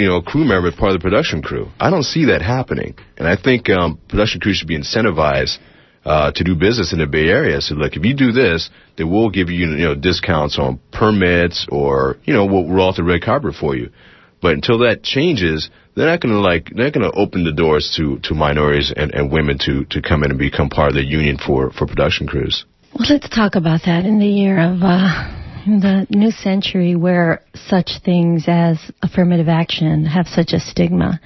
you 0.00 0.08
know, 0.08 0.16
a 0.16 0.22
crew 0.22 0.44
member 0.44 0.72
part 0.72 0.92
of 0.94 1.00
the 1.00 1.02
production 1.02 1.42
crew. 1.42 1.68
I 1.78 1.90
don't 1.90 2.04
see 2.04 2.26
that 2.26 2.40
happening, 2.40 2.96
and 3.18 3.28
I 3.28 3.36
think 3.36 3.68
um, 3.68 4.00
production 4.08 4.40
crews 4.40 4.56
should 4.56 4.68
be 4.68 4.78
incentivized 4.78 5.58
uh, 6.04 6.32
to 6.32 6.42
do 6.42 6.54
business 6.54 6.94
in 6.94 6.98
the 7.00 7.06
Bay 7.06 7.28
Area. 7.28 7.60
So, 7.60 7.74
look, 7.74 7.96
if 7.96 8.04
you 8.04 8.14
do 8.14 8.32
this, 8.32 8.70
then 8.96 9.10
we'll 9.10 9.28
give 9.28 9.50
you, 9.50 9.68
you 9.68 9.84
know, 9.84 9.94
discounts 9.94 10.58
on 10.58 10.80
permits, 10.90 11.66
or 11.70 12.16
you 12.24 12.32
know, 12.32 12.46
we'll 12.46 12.68
roll 12.68 12.94
the 12.94 13.04
red 13.04 13.22
carpet 13.22 13.54
for 13.54 13.76
you. 13.76 13.90
But 14.40 14.54
until 14.54 14.78
that 14.78 15.02
changes, 15.02 15.68
they're 15.94 16.06
not 16.06 16.20
going 16.20 16.34
to 16.34 16.40
like 16.40 16.70
they're 16.74 16.86
not 16.86 16.94
going 16.94 17.12
to 17.12 17.18
open 17.18 17.44
the 17.44 17.52
doors 17.52 17.92
to 17.98 18.18
to 18.20 18.34
minorities 18.34 18.92
and, 18.96 19.12
and 19.14 19.30
women 19.30 19.58
to 19.66 19.84
to 19.90 20.00
come 20.00 20.24
in 20.24 20.30
and 20.30 20.38
become 20.38 20.70
part 20.70 20.88
of 20.88 20.94
the 20.94 21.04
union 21.04 21.36
for 21.36 21.70
for 21.72 21.86
production 21.86 22.26
crews. 22.26 22.64
Well, 22.94 23.06
let's 23.10 23.28
talk 23.28 23.54
about 23.54 23.82
that 23.84 24.06
in 24.06 24.18
the 24.18 24.26
year 24.26 24.58
of. 24.58 24.82
Uh 24.82 25.39
the 25.66 26.06
new 26.10 26.30
century 26.30 26.96
where 26.96 27.42
such 27.54 28.00
things 28.04 28.44
as 28.46 28.78
affirmative 29.02 29.48
action 29.48 30.04
have 30.04 30.26
such 30.26 30.52
a 30.52 30.60
stigma 30.60 31.20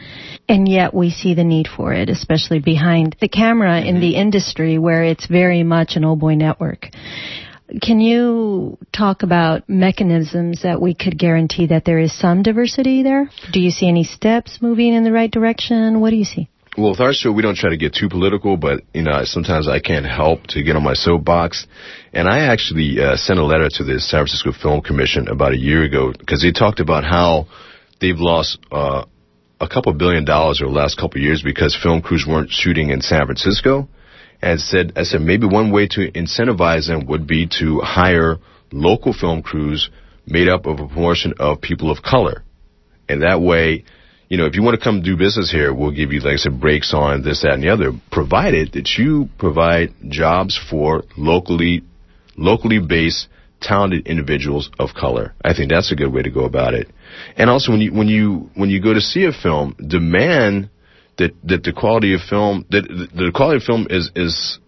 and 0.48 0.69
yet 0.69 0.92
we 0.92 1.10
see 1.10 1.34
the 1.34 1.44
need 1.44 1.66
for 1.69 1.92
it 1.92 2.08
especially 2.08 2.58
behind 2.58 3.16
the 3.20 3.28
camera 3.28 3.81
mm-hmm. 3.81 3.88
in 3.88 4.00
the 4.00 4.16
industry 4.16 4.78
where 4.78 5.04
it's 5.04 5.26
very 5.26 5.62
much 5.62 5.96
an 5.96 6.04
old 6.04 6.20
boy 6.20 6.34
network 6.34 6.88
can 7.81 7.98
you 7.98 8.78
talk 8.92 9.22
about 9.22 9.69
mechanisms 9.69 10.62
that 10.62 10.80
we 10.80 10.94
could 10.94 11.19
guarantee 11.19 11.66
that 11.69 11.84
there 11.84 11.98
is 11.98 12.16
some 12.16 12.42
diversity 12.42 13.02
there? 13.02 13.30
Do 13.52 13.58
you 13.58 13.70
see 13.70 13.88
any 13.88 14.04
steps 14.04 14.58
moving 14.60 14.92
in 14.92 15.02
the 15.02 15.10
right 15.10 15.30
direction? 15.30 16.00
What 16.00 16.10
do 16.10 16.16
you 16.16 16.25
see? 16.25 16.50
Well, 16.76 16.91
with 16.91 17.00
our 17.00 17.12
show, 17.12 17.31
we 17.31 17.43
don't 17.43 17.56
try 17.56 17.71
to 17.71 17.76
get 17.76 17.94
too 17.94 18.09
political, 18.09 18.56
but 18.56 18.81
you 18.93 19.03
know, 19.03 19.21
sometimes 19.23 19.69
I 19.69 19.79
can't 19.79 20.05
help 20.05 20.44
to 20.49 20.62
get 20.65 20.75
on 20.75 20.82
my 20.82 20.94
soapbox. 20.94 21.69
And 22.12 22.26
I 22.26 22.53
actually 22.53 23.00
uh, 23.00 23.15
sent 23.17 23.38
a 23.38 23.44
letter 23.44 23.69
to 23.75 23.85
the 23.85 24.00
San 24.00 24.21
Francisco 24.21 24.50
Film 24.50 24.81
Commission 24.81 25.29
about 25.29 25.53
a 25.53 25.56
year 25.56 25.85
ago 25.85 26.12
because 26.19 26.43
they 26.43 26.50
talked 26.50 26.81
about 26.81 27.05
how 27.05 27.47
they've 28.00 28.19
lost 28.19 28.59
uh, 28.73 29.05
a 29.61 29.69
couple 29.69 29.93
billion 29.93 30.25
dollars 30.25 30.61
over 30.61 30.73
the 30.73 30.76
last 30.76 30.99
couple 30.99 31.21
years 31.21 31.43
because 31.44 31.79
film 31.81 32.03
crews 32.03 32.26
weren't 32.29 32.50
shooting 32.50 32.91
in 32.91 33.00
San 33.00 33.25
Francisco. 33.25 33.88
And 34.43 34.61
said, 34.61 34.94
I 34.97 35.05
said 35.05 35.21
maybe 35.21 35.47
one 35.47 35.71
way 35.71 35.87
to 35.93 36.11
incentivize 36.11 36.88
them 36.88 37.06
would 37.06 37.29
be 37.29 37.47
to 37.61 37.81
hire 37.82 38.38
local 38.73 39.12
film 39.12 39.43
crews 39.43 39.91
made 40.26 40.49
up 40.49 40.66
of 40.66 40.81
a 40.81 40.87
proportion 40.88 41.35
of 41.38 41.61
people 41.61 41.90
of 41.90 42.02
color, 42.02 42.43
and 43.09 43.23
that 43.23 43.40
way 43.40 43.85
you 44.28 44.38
know, 44.38 44.47
if 44.47 44.54
you 44.54 44.62
want 44.62 44.78
to 44.78 44.83
come 44.83 45.02
do 45.02 45.16
business 45.16 45.50
here, 45.50 45.73
we'll 45.75 45.90
give 45.90 46.12
you, 46.12 46.21
like 46.21 46.35
I 46.35 46.37
said, 46.37 46.61
breaks 46.61 46.95
on 46.95 47.23
this, 47.23 47.43
that, 47.43 47.52
and 47.54 47.62
the 47.62 47.69
other, 47.69 47.93
provided 48.11 48.73
that 48.73 48.88
you 48.99 49.28
provide 49.38 49.95
jobs 50.09 50.59
for 50.71 51.04
locally, 51.16 51.83
locally 52.37 52.81
based, 52.81 53.28
talented 53.61 54.07
individuals 54.07 54.71
of 54.78 54.90
color. 54.99 55.35
I 55.45 55.54
think 55.54 55.71
that's 55.71 55.93
a 55.93 55.97
good 55.97 56.12
way 56.12 56.23
to 56.23 56.31
go 56.31 56.45
about 56.45 56.75
it. 56.75 56.88
And 57.37 57.50
also, 57.50 57.73
when 57.73 57.81
you 57.81 57.93
when 57.93 58.09
you 58.09 58.50
when 58.54 58.71
you 58.71 58.83
go 58.83 58.93
to 58.93 59.00
see 59.00 59.25
a 59.25 59.33
film, 59.33 59.76
demand 59.87 60.71
that 61.19 61.33
that 61.45 61.62
the 61.62 61.73
quality 61.73 62.14
of 62.14 62.21
film 62.28 62.66
that 62.71 62.83
the 63.14 63.31
quality 63.35 63.59
of 63.59 63.62
film 63.62 63.87
is 63.90 64.11
is 64.16 64.59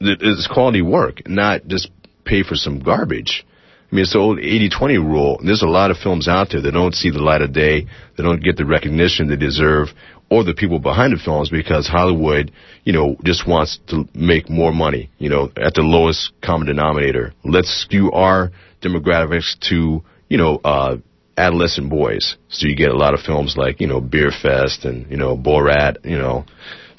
is 0.00 0.48
quality 0.52 0.82
work, 0.82 1.28
not 1.28 1.66
just 1.66 1.90
pay 2.24 2.42
for 2.42 2.54
some 2.54 2.80
garbage. 2.80 3.44
I 3.90 3.94
mean, 3.94 4.02
it's 4.02 4.12
the 4.12 4.20
old 4.20 4.38
80-20 4.38 4.98
rule. 4.98 5.40
There's 5.44 5.62
a 5.62 5.68
lot 5.68 5.90
of 5.90 5.96
films 5.96 6.28
out 6.28 6.50
there 6.50 6.60
that 6.60 6.70
don't 6.70 6.94
see 6.94 7.10
the 7.10 7.18
light 7.18 7.42
of 7.42 7.52
day, 7.52 7.86
that 8.16 8.22
don't 8.22 8.42
get 8.42 8.56
the 8.56 8.64
recognition 8.64 9.28
they 9.28 9.36
deserve, 9.36 9.88
or 10.30 10.44
the 10.44 10.54
people 10.54 10.78
behind 10.78 11.12
the 11.12 11.18
films 11.18 11.50
because 11.50 11.88
Hollywood, 11.88 12.52
you 12.84 12.92
know, 12.92 13.16
just 13.24 13.48
wants 13.48 13.80
to 13.88 14.08
make 14.14 14.48
more 14.48 14.72
money, 14.72 15.10
you 15.18 15.28
know, 15.28 15.50
at 15.56 15.74
the 15.74 15.82
lowest 15.82 16.30
common 16.40 16.68
denominator. 16.68 17.34
Let's 17.44 17.68
skew 17.68 18.12
our 18.12 18.52
demographics 18.80 19.58
to, 19.70 20.04
you 20.28 20.38
know, 20.38 20.60
uh, 20.62 20.98
adolescent 21.36 21.90
boys. 21.90 22.36
So 22.48 22.68
you 22.68 22.76
get 22.76 22.90
a 22.90 22.96
lot 22.96 23.14
of 23.14 23.20
films 23.20 23.56
like, 23.56 23.80
you 23.80 23.88
know, 23.88 24.00
Beer 24.00 24.30
Fest 24.30 24.84
and, 24.84 25.10
you 25.10 25.16
know, 25.16 25.36
Borat, 25.36 26.04
you 26.04 26.16
know, 26.16 26.44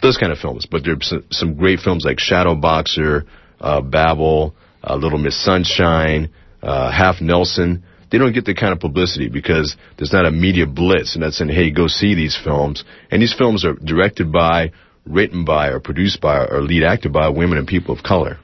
those 0.01 0.17
kind 0.17 0.33
of 0.33 0.39
films. 0.39 0.65
But 0.69 0.83
there's 0.83 1.13
some 1.29 1.55
great 1.55 1.79
films 1.79 2.03
like 2.03 2.17
Shadowboxer, 2.17 3.25
uh, 3.61 3.81
Babel, 3.81 4.55
uh, 4.83 4.95
Little 4.95 5.19
Miss 5.19 5.41
Sunshine, 5.41 6.31
uh, 6.61 6.91
Half 6.91 7.21
Nelson, 7.21 7.83
they 8.11 8.17
don't 8.17 8.33
get 8.33 8.45
the 8.45 8.53
kind 8.53 8.73
of 8.73 8.79
publicity 8.79 9.29
because 9.29 9.75
there's 9.97 10.13
not 10.13 10.25
a 10.25 10.31
media 10.31 10.67
blitz 10.67 11.15
and 11.15 11.23
that's 11.23 11.37
saying, 11.37 11.49
hey, 11.49 11.71
go 11.71 11.87
see 11.87 12.13
these 12.13 12.37
films. 12.41 12.83
And 13.09 13.21
these 13.21 13.33
films 13.33 13.65
are 13.65 13.73
directed 13.73 14.31
by, 14.31 14.71
written 15.05 15.45
by, 15.45 15.69
or 15.69 15.79
produced 15.79 16.19
by, 16.21 16.45
or 16.45 16.61
lead 16.61 16.83
acted 16.83 17.13
by 17.13 17.29
women 17.29 17.57
and 17.57 17.67
people 17.67 17.95
of 17.95 18.03
color. 18.03 18.37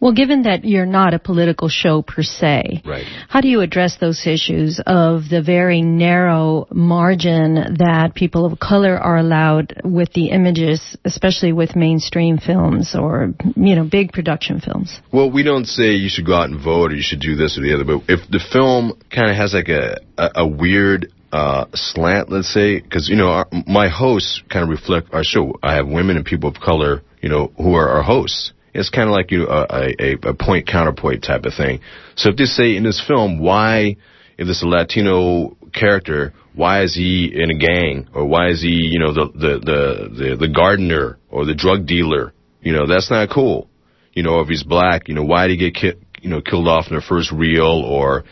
Well, 0.00 0.12
given 0.12 0.42
that 0.42 0.64
you're 0.64 0.86
not 0.86 1.12
a 1.14 1.18
political 1.18 1.68
show 1.68 2.02
per 2.02 2.22
se, 2.22 2.82
Right. 2.84 3.04
how 3.28 3.40
do 3.40 3.48
you 3.48 3.60
address 3.60 3.96
those 3.96 4.24
issues 4.26 4.80
of 4.86 5.28
the 5.28 5.42
very 5.42 5.82
narrow 5.82 6.68
margin 6.72 7.76
that 7.78 8.14
people 8.14 8.44
of 8.44 8.60
color 8.60 8.96
are 8.96 9.16
allowed 9.16 9.80
with 9.84 10.12
the 10.12 10.26
images, 10.30 10.96
especially 11.04 11.52
with 11.52 11.74
mainstream 11.74 12.38
films 12.38 12.94
or, 12.94 13.34
you 13.56 13.74
know, 13.74 13.84
big 13.84 14.12
production 14.12 14.60
films? 14.60 15.00
Well, 15.12 15.30
we 15.30 15.42
don't 15.42 15.66
say 15.66 15.94
you 15.94 16.08
should 16.08 16.26
go 16.26 16.34
out 16.34 16.50
and 16.50 16.60
vote 16.62 16.92
or 16.92 16.94
you 16.94 17.02
should 17.02 17.20
do 17.20 17.34
this 17.34 17.58
or 17.58 17.62
the 17.62 17.74
other, 17.74 17.84
but 17.84 18.02
if 18.08 18.20
the 18.30 18.40
film 18.52 18.92
kind 19.10 19.30
of 19.30 19.36
has 19.36 19.52
like 19.52 19.68
a, 19.68 19.98
a, 20.16 20.30
a 20.36 20.46
weird 20.46 21.12
uh, 21.32 21.66
slant, 21.74 22.30
let's 22.30 22.52
say, 22.52 22.80
because, 22.80 23.08
you 23.08 23.16
know, 23.16 23.28
our, 23.28 23.46
my 23.66 23.88
hosts 23.88 24.42
kind 24.48 24.62
of 24.62 24.70
reflect 24.70 25.12
our 25.12 25.24
show. 25.24 25.54
I 25.62 25.74
have 25.74 25.86
women 25.86 26.16
and 26.16 26.24
people 26.24 26.48
of 26.48 26.56
color, 26.56 27.02
you 27.20 27.28
know, 27.28 27.52
who 27.56 27.74
are 27.74 27.88
our 27.88 28.02
hosts. 28.02 28.52
It's 28.78 28.90
kind 28.90 29.08
of 29.08 29.14
like 29.14 29.30
you 29.30 29.46
uh, 29.46 29.66
know, 29.70 29.88
a, 29.98 30.30
a, 30.30 30.34
point 30.34 30.66
counterpoint 30.66 31.24
type 31.24 31.44
of 31.44 31.54
thing. 31.54 31.80
So 32.16 32.30
if 32.30 32.36
they 32.36 32.44
say 32.44 32.76
in 32.76 32.84
this 32.84 33.02
film, 33.04 33.38
why, 33.38 33.96
if 34.36 34.46
this 34.46 34.62
a 34.62 34.66
Latino 34.66 35.56
character, 35.72 36.32
why 36.54 36.82
is 36.82 36.94
he 36.94 37.30
in 37.34 37.50
a 37.50 37.58
gang 37.58 38.08
or 38.14 38.24
why 38.24 38.48
is 38.48 38.62
he, 38.62 38.88
you 38.90 38.98
know, 38.98 39.12
the 39.12 39.26
the 39.32 39.58
the 39.58 40.08
the, 40.30 40.36
the 40.36 40.48
gardener 40.48 41.18
or 41.30 41.44
the 41.44 41.54
drug 41.54 41.86
dealer? 41.86 42.32
You 42.60 42.72
know, 42.72 42.86
that's 42.86 43.10
not 43.10 43.30
cool. 43.30 43.68
You 44.12 44.22
know, 44.22 44.40
if 44.40 44.48
he's 44.48 44.64
black, 44.64 45.08
you 45.08 45.14
know, 45.14 45.24
why 45.24 45.46
did 45.46 45.58
he 45.58 45.70
get 45.70 45.74
ki- 45.74 46.00
you 46.22 46.30
know 46.30 46.40
killed 46.40 46.68
off 46.68 46.86
in 46.88 46.96
the 46.96 47.02
first 47.02 47.30
reel 47.32 47.84
or 47.84 48.24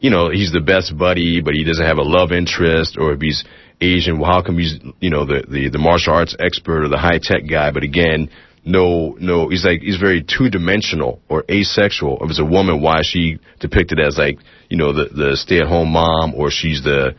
you 0.00 0.08
know, 0.08 0.30
he's 0.30 0.50
the 0.50 0.60
best 0.60 0.96
buddy, 0.96 1.42
but 1.42 1.52
he 1.54 1.62
doesn't 1.62 1.84
have 1.84 1.98
a 1.98 2.02
love 2.02 2.32
interest, 2.32 2.96
or 2.98 3.12
if 3.12 3.20
he's 3.20 3.44
Asian, 3.82 4.18
well, 4.18 4.30
how 4.30 4.42
come 4.42 4.58
he's, 4.58 4.78
you 4.98 5.10
know, 5.10 5.26
the, 5.26 5.44
the, 5.46 5.68
the 5.68 5.78
martial 5.78 6.14
arts 6.14 6.34
expert 6.38 6.84
or 6.84 6.88
the 6.88 6.98
high 6.98 7.20
tech 7.22 7.42
guy, 7.48 7.70
but 7.70 7.82
again, 7.82 8.30
no, 8.64 9.16
no, 9.18 9.48
he's 9.48 9.64
like, 9.64 9.80
he's 9.80 9.96
very 9.96 10.22
two 10.22 10.50
dimensional 10.50 11.20
or 11.28 11.44
asexual. 11.50 12.18
If 12.22 12.30
it's 12.30 12.40
a 12.40 12.44
woman, 12.44 12.82
why 12.82 13.00
is 13.00 13.06
she 13.06 13.38
depicted 13.58 13.98
as 13.98 14.18
like, 14.18 14.38
you 14.68 14.76
know, 14.76 14.92
the, 14.92 15.08
the 15.08 15.36
stay 15.36 15.60
at 15.60 15.66
home 15.66 15.90
mom, 15.90 16.34
or 16.34 16.50
she's 16.50 16.82
the, 16.84 17.14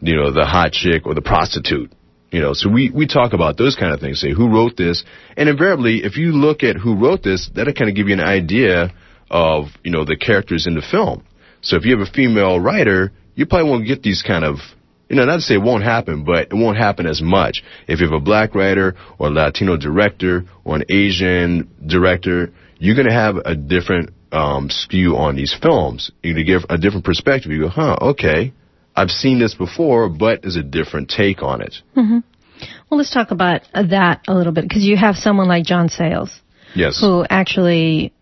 you 0.00 0.16
know, 0.16 0.32
the 0.32 0.46
hot 0.46 0.72
chick 0.72 1.06
or 1.06 1.14
the 1.14 1.22
prostitute? 1.22 1.92
You 2.30 2.40
know, 2.40 2.54
so 2.54 2.68
we, 2.68 2.90
we 2.90 3.06
talk 3.06 3.34
about 3.34 3.56
those 3.56 3.76
kind 3.76 3.92
of 3.92 4.00
things, 4.00 4.20
say 4.20 4.32
who 4.32 4.48
wrote 4.48 4.76
this, 4.76 5.04
and 5.36 5.48
invariably, 5.48 6.02
if 6.02 6.16
you 6.16 6.32
look 6.32 6.62
at 6.62 6.76
who 6.76 6.96
wrote 6.96 7.22
this, 7.22 7.50
that'll 7.54 7.72
kind 7.72 7.88
of 7.88 7.96
give 7.96 8.08
you 8.08 8.14
an 8.14 8.20
idea 8.20 8.92
of, 9.30 9.66
you 9.84 9.90
know, 9.90 10.04
the 10.04 10.16
characters 10.16 10.66
in 10.66 10.74
the 10.74 10.82
film. 10.82 11.24
So 11.60 11.76
if 11.76 11.84
you 11.84 11.96
have 11.96 12.06
a 12.06 12.10
female 12.10 12.58
writer, 12.58 13.12
you 13.34 13.46
probably 13.46 13.70
won't 13.70 13.86
get 13.86 14.02
these 14.02 14.22
kind 14.26 14.44
of, 14.44 14.56
you 15.08 15.16
know, 15.16 15.24
not 15.24 15.36
to 15.36 15.42
say 15.42 15.54
it 15.54 15.62
won't 15.62 15.84
happen, 15.84 16.24
but 16.24 16.48
it 16.50 16.54
won't 16.54 16.78
happen 16.78 17.06
as 17.06 17.22
much. 17.22 17.62
If 17.86 18.00
you 18.00 18.06
have 18.06 18.14
a 18.14 18.20
black 18.24 18.54
writer 18.54 18.94
or 19.18 19.28
a 19.28 19.30
Latino 19.30 19.76
director 19.76 20.44
or 20.64 20.76
an 20.76 20.84
Asian 20.88 21.70
director, 21.86 22.52
you're 22.78 22.96
going 22.96 23.06
to 23.08 23.14
have 23.14 23.36
a 23.44 23.54
different 23.54 24.10
um, 24.32 24.68
skew 24.70 25.16
on 25.16 25.36
these 25.36 25.54
films. 25.60 26.10
You're 26.22 26.34
going 26.34 26.46
to 26.46 26.52
give 26.52 26.62
a 26.68 26.76
different 26.78 27.04
perspective. 27.04 27.52
You 27.52 27.62
go, 27.62 27.68
huh, 27.68 27.96
okay, 28.02 28.52
I've 28.94 29.10
seen 29.10 29.38
this 29.38 29.54
before, 29.54 30.08
but 30.08 30.42
there's 30.42 30.56
a 30.56 30.62
different 30.62 31.08
take 31.08 31.42
on 31.42 31.60
it. 31.62 31.76
Well, 31.94 32.98
let's 32.98 33.12
talk 33.12 33.30
about 33.30 33.62
that 33.74 34.22
a 34.26 34.34
little 34.34 34.52
bit 34.52 34.64
because 34.64 34.82
you 34.84 34.96
have 34.96 35.16
someone 35.16 35.46
like 35.48 35.64
John 35.64 35.88
Sayles 35.88 36.40
Yes. 36.74 36.98
who 37.00 37.24
actually 37.28 38.06
is 38.06 38.12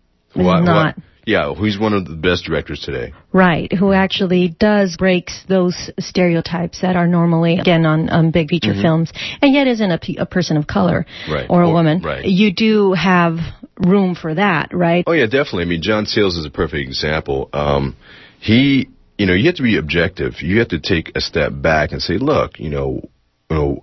What- 0.45 0.45
what- 0.57 0.63
not. 0.63 0.95
Yeah, 1.25 1.53
who's 1.53 1.77
one 1.79 1.93
of 1.93 2.05
the 2.07 2.15
best 2.15 2.45
directors 2.45 2.79
today. 2.81 3.13
Right, 3.33 3.71
who 3.73 3.91
actually 3.93 4.49
does 4.59 4.95
breaks 4.97 5.43
those 5.49 5.89
stereotypes 5.99 6.81
that 6.81 6.95
are 6.95 7.07
normally 7.07 7.57
again 7.57 7.85
on, 7.85 8.09
on 8.09 8.31
big 8.31 8.49
feature 8.49 8.73
films, 8.73 9.11
and 9.41 9.53
yet 9.53 9.67
isn't 9.67 9.91
a, 9.91 9.99
a 10.19 10.25
person 10.25 10.57
of 10.57 10.67
color 10.67 11.05
Mm-hmm. 11.05 11.33
Right. 11.33 11.45
or 11.49 11.61
a 11.63 11.69
Or- 11.69 11.73
woman. 11.73 12.01
right. 12.01 12.23
You 12.25 12.53
do 12.53 12.93
have 12.93 13.37
room 13.77 14.15
for 14.15 14.33
that, 14.35 14.73
right? 14.73 15.03
Oh 15.07 15.11
yeah, 15.13 15.25
definitely. 15.25 15.63
I 15.63 15.65
mean, 15.65 15.81
John 15.81 16.05
Sayles 16.05 16.37
is 16.37 16.45
a 16.45 16.49
perfect 16.49 16.87
example. 16.87 17.49
Um, 17.53 17.95
he, 18.39 18.87
you 19.17 19.25
know, 19.25 19.33
you 19.33 19.47
have 19.47 19.55
to 19.55 19.63
be 19.63 19.77
objective. 19.77 20.35
You 20.41 20.59
have 20.59 20.69
to 20.69 20.79
take 20.79 21.11
a 21.15 21.21
step 21.21 21.51
back 21.55 21.91
and 21.91 22.01
say, 22.01 22.17
look, 22.17 22.59
you 22.59 22.69
know, 22.69 23.01
you 23.49 23.55
know, 23.55 23.79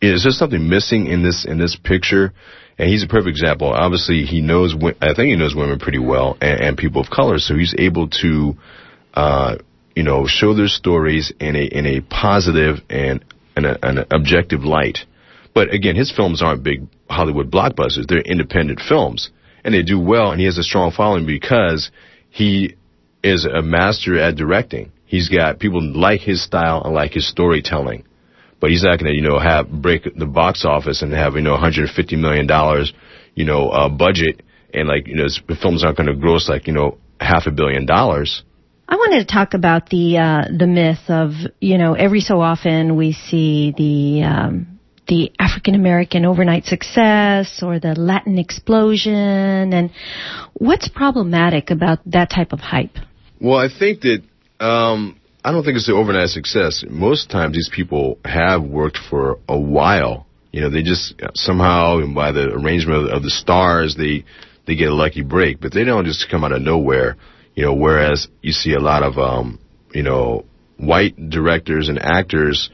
is 0.00 0.22
there 0.24 0.32
something 0.32 0.68
missing 0.68 1.06
in 1.06 1.22
this 1.22 1.44
in 1.48 1.58
this 1.58 1.76
picture? 1.76 2.32
And 2.78 2.90
he's 2.90 3.02
a 3.02 3.08
perfect 3.08 3.28
example. 3.28 3.68
Obviously, 3.68 4.24
he 4.24 4.40
knows. 4.40 4.74
I 5.00 5.14
think 5.14 5.28
he 5.28 5.36
knows 5.36 5.54
women 5.54 5.78
pretty 5.78 5.98
well 5.98 6.36
and, 6.40 6.60
and 6.60 6.76
people 6.76 7.00
of 7.00 7.08
color. 7.08 7.38
So 7.38 7.54
he's 7.54 7.74
able 7.78 8.08
to, 8.22 8.54
uh, 9.14 9.56
you 9.94 10.02
know, 10.02 10.26
show 10.26 10.54
their 10.54 10.68
stories 10.68 11.32
in 11.40 11.56
a 11.56 11.64
in 11.64 11.86
a 11.86 12.00
positive 12.02 12.76
and 12.90 13.24
in 13.56 13.64
a, 13.64 13.78
an 13.82 14.04
objective 14.10 14.62
light. 14.62 14.98
But 15.54 15.72
again, 15.72 15.96
his 15.96 16.12
films 16.14 16.42
aren't 16.42 16.62
big 16.62 16.86
Hollywood 17.08 17.50
blockbusters. 17.50 18.06
They're 18.06 18.20
independent 18.20 18.80
films, 18.86 19.30
and 19.64 19.72
they 19.72 19.82
do 19.82 19.98
well. 19.98 20.30
And 20.30 20.38
he 20.38 20.44
has 20.44 20.58
a 20.58 20.62
strong 20.62 20.92
following 20.92 21.24
because 21.24 21.90
he 22.28 22.76
is 23.24 23.46
a 23.46 23.62
master 23.62 24.18
at 24.18 24.36
directing. 24.36 24.92
He's 25.06 25.30
got 25.30 25.58
people 25.58 25.82
like 25.82 26.20
his 26.20 26.44
style 26.44 26.82
and 26.84 26.92
like 26.94 27.12
his 27.12 27.26
storytelling. 27.26 28.04
But 28.60 28.70
he's 28.70 28.82
not 28.82 28.98
going 28.98 29.12
to, 29.12 29.16
you 29.16 29.22
know, 29.28 29.38
have 29.38 29.70
break 29.70 30.04
the 30.16 30.26
box 30.26 30.64
office 30.64 31.02
and 31.02 31.12
have, 31.12 31.34
you 31.34 31.42
know, 31.42 31.52
150 31.52 32.16
million 32.16 32.46
dollars, 32.46 32.92
you 33.34 33.44
know, 33.44 33.68
uh, 33.68 33.88
budget, 33.88 34.42
and 34.72 34.88
like, 34.88 35.06
you 35.06 35.16
know, 35.16 35.24
his 35.24 35.40
films 35.60 35.84
aren't 35.84 35.98
going 35.98 36.08
to 36.08 36.14
gross 36.14 36.48
like, 36.48 36.66
you 36.66 36.72
know, 36.72 36.98
half 37.20 37.46
a 37.46 37.50
billion 37.50 37.86
dollars. 37.86 38.42
I 38.88 38.96
wanted 38.96 39.26
to 39.26 39.32
talk 39.32 39.54
about 39.54 39.88
the 39.88 40.18
uh, 40.18 40.44
the 40.56 40.66
myth 40.68 41.08
of 41.08 41.32
you 41.60 41.76
know 41.76 41.94
every 41.94 42.20
so 42.20 42.40
often 42.40 42.96
we 42.96 43.12
see 43.12 43.74
the 43.76 44.24
um, 44.24 44.78
the 45.08 45.32
African 45.40 45.74
American 45.74 46.24
overnight 46.24 46.66
success 46.66 47.60
or 47.62 47.80
the 47.80 47.94
Latin 47.96 48.38
explosion, 48.38 49.72
and 49.72 49.90
what's 50.54 50.88
problematic 50.88 51.70
about 51.70 51.98
that 52.06 52.30
type 52.30 52.52
of 52.52 52.60
hype? 52.60 52.96
Well, 53.40 53.58
I 53.58 53.68
think 53.76 54.02
that 54.02 54.22
um, 54.64 55.18
I 55.46 55.52
don't 55.52 55.62
think 55.62 55.76
it's 55.76 55.86
an 55.86 55.94
overnight 55.94 56.30
success. 56.30 56.84
Most 56.90 57.30
times, 57.30 57.54
these 57.54 57.70
people 57.72 58.18
have 58.24 58.64
worked 58.64 58.98
for 59.08 59.38
a 59.48 59.56
while. 59.56 60.26
You 60.50 60.62
know, 60.62 60.70
they 60.70 60.82
just 60.82 61.14
somehow, 61.34 62.00
by 62.12 62.32
the 62.32 62.52
arrangement 62.52 63.12
of, 63.12 63.22
the 63.22 63.30
stars, 63.30 63.94
they 63.96 64.24
they 64.66 64.74
get 64.74 64.88
a 64.88 64.94
lucky 64.94 65.22
break. 65.22 65.60
But 65.60 65.72
they 65.72 65.84
don't 65.84 66.04
just 66.04 66.28
come 66.28 66.42
out 66.42 66.50
of 66.50 66.62
nowhere. 66.62 67.16
You 67.54 67.64
know, 67.64 67.74
whereas 67.74 68.26
you 68.42 68.50
see 68.50 68.72
a 68.72 68.80
lot 68.80 69.04
of 69.04 69.18
um, 69.18 69.60
you 69.94 70.02
know 70.02 70.46
white 70.78 71.30
directors 71.30 71.88
and 71.88 72.00
actors, 72.00 72.68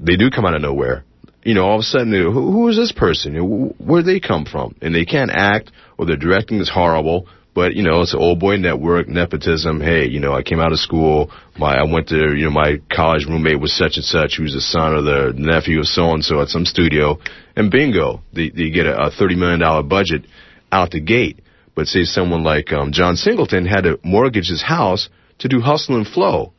they 0.00 0.16
do 0.16 0.28
come 0.28 0.44
out 0.44 0.56
of 0.56 0.62
nowhere. 0.62 1.04
You 1.44 1.54
know, 1.54 1.66
all 1.66 1.76
of 1.76 1.80
a 1.80 1.84
sudden, 1.84 2.12
who, 2.12 2.32
who 2.32 2.68
is 2.68 2.76
this 2.76 2.90
person? 2.90 3.36
Where 3.78 4.02
they 4.02 4.18
come 4.18 4.44
from? 4.44 4.74
And 4.82 4.92
they 4.92 5.04
can't 5.04 5.30
act, 5.30 5.70
or 5.96 6.06
their 6.06 6.16
directing 6.16 6.58
is 6.58 6.68
horrible. 6.68 7.28
But 7.54 7.74
you 7.74 7.82
know, 7.82 8.00
it's 8.00 8.14
an 8.14 8.20
old 8.20 8.40
boy 8.40 8.56
network, 8.56 9.08
nepotism. 9.08 9.80
Hey, 9.80 10.06
you 10.08 10.20
know, 10.20 10.32
I 10.32 10.42
came 10.42 10.58
out 10.58 10.72
of 10.72 10.78
school. 10.78 11.30
My 11.58 11.74
I 11.74 11.84
went 11.84 12.08
to 12.08 12.16
you 12.34 12.44
know 12.44 12.50
my 12.50 12.78
college 12.90 13.26
roommate 13.26 13.60
was 13.60 13.76
such 13.76 13.96
and 13.96 14.04
such. 14.04 14.36
Who 14.36 14.44
was 14.44 14.54
the 14.54 14.60
son 14.60 14.94
or 14.94 15.02
the 15.02 15.34
nephew 15.36 15.80
of 15.80 15.86
so 15.86 16.12
and 16.12 16.24
so 16.24 16.40
at 16.40 16.48
some 16.48 16.64
studio, 16.64 17.18
and 17.54 17.70
bingo, 17.70 18.22
they, 18.32 18.48
they 18.48 18.70
get 18.70 18.86
a, 18.86 19.06
a 19.06 19.10
thirty 19.10 19.36
million 19.36 19.60
dollar 19.60 19.82
budget 19.82 20.24
out 20.70 20.90
the 20.92 21.00
gate. 21.00 21.40
But 21.74 21.88
say 21.88 22.04
someone 22.04 22.42
like 22.42 22.72
um, 22.72 22.92
John 22.92 23.16
Singleton 23.16 23.66
had 23.66 23.84
to 23.84 23.98
mortgage 24.02 24.48
his 24.48 24.62
house 24.62 25.08
to 25.38 25.48
do 25.48 25.60
Hustle 25.60 25.96
and 25.96 26.06
Flow. 26.06 26.52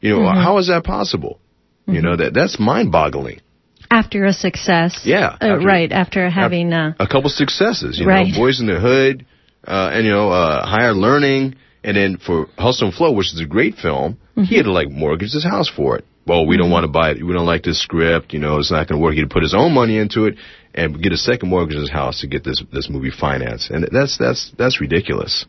You 0.00 0.16
know, 0.16 0.28
how 0.28 0.58
is 0.58 0.66
that 0.68 0.84
possible? 0.84 1.40
You 1.86 2.02
know 2.02 2.16
that 2.16 2.34
that's 2.34 2.58
mind 2.58 2.90
boggling. 2.90 3.40
After 3.90 4.24
a 4.24 4.32
success, 4.32 5.02
Yeah, 5.04 5.36
uh, 5.40 5.58
right 5.58 5.92
after 5.92 6.28
having 6.28 6.72
uh, 6.72 6.94
a 6.98 7.06
couple 7.06 7.30
successes, 7.30 7.98
you 8.00 8.06
Right. 8.06 8.26
know, 8.28 8.38
Boyz 8.40 8.60
n 8.60 8.66
the 8.66 8.80
Hood, 8.80 9.26
uh, 9.66 9.90
and 9.92 10.04
you 10.04 10.12
know, 10.12 10.30
uh, 10.30 10.66
Higher 10.66 10.92
Learning, 10.94 11.56
and 11.82 11.96
then 11.96 12.18
for 12.18 12.46
Hustle 12.56 12.88
and 12.88 12.96
Flow, 12.96 13.12
which 13.12 13.32
is 13.32 13.40
a 13.40 13.46
great 13.46 13.76
film, 13.76 14.18
he 14.46 14.56
had 14.56 14.64
to 14.64 14.72
like 14.72 14.90
mortgage 14.90 15.32
his 15.32 15.44
house 15.44 15.68
for 15.68 15.96
it. 15.96 16.04
Well, 16.26 16.46
we 16.46 16.56
don't 16.56 16.70
want 16.70 16.84
to 16.84 16.90
buy 16.90 17.10
it. 17.10 17.22
We 17.22 17.32
don't 17.34 17.46
like 17.46 17.62
this 17.62 17.82
script. 17.82 18.32
You 18.32 18.38
know, 18.38 18.58
it's 18.58 18.70
not 18.70 18.88
going 18.88 18.98
to 18.98 19.02
work. 19.02 19.12
He 19.12 19.20
had 19.20 19.28
to 19.28 19.34
put 19.34 19.42
his 19.42 19.54
own 19.54 19.72
money 19.72 19.98
into 19.98 20.24
it 20.24 20.36
and 20.74 21.00
get 21.02 21.12
a 21.12 21.16
second 21.16 21.50
mortgage 21.50 21.74
in 21.74 21.82
his 21.82 21.90
house 21.90 22.20
to 22.22 22.26
get 22.26 22.44
this 22.44 22.62
this 22.72 22.88
movie 22.88 23.10
financed, 23.10 23.70
and 23.70 23.86
that's 23.92 24.18
that's 24.18 24.52
that's 24.56 24.80
ridiculous. 24.80 25.44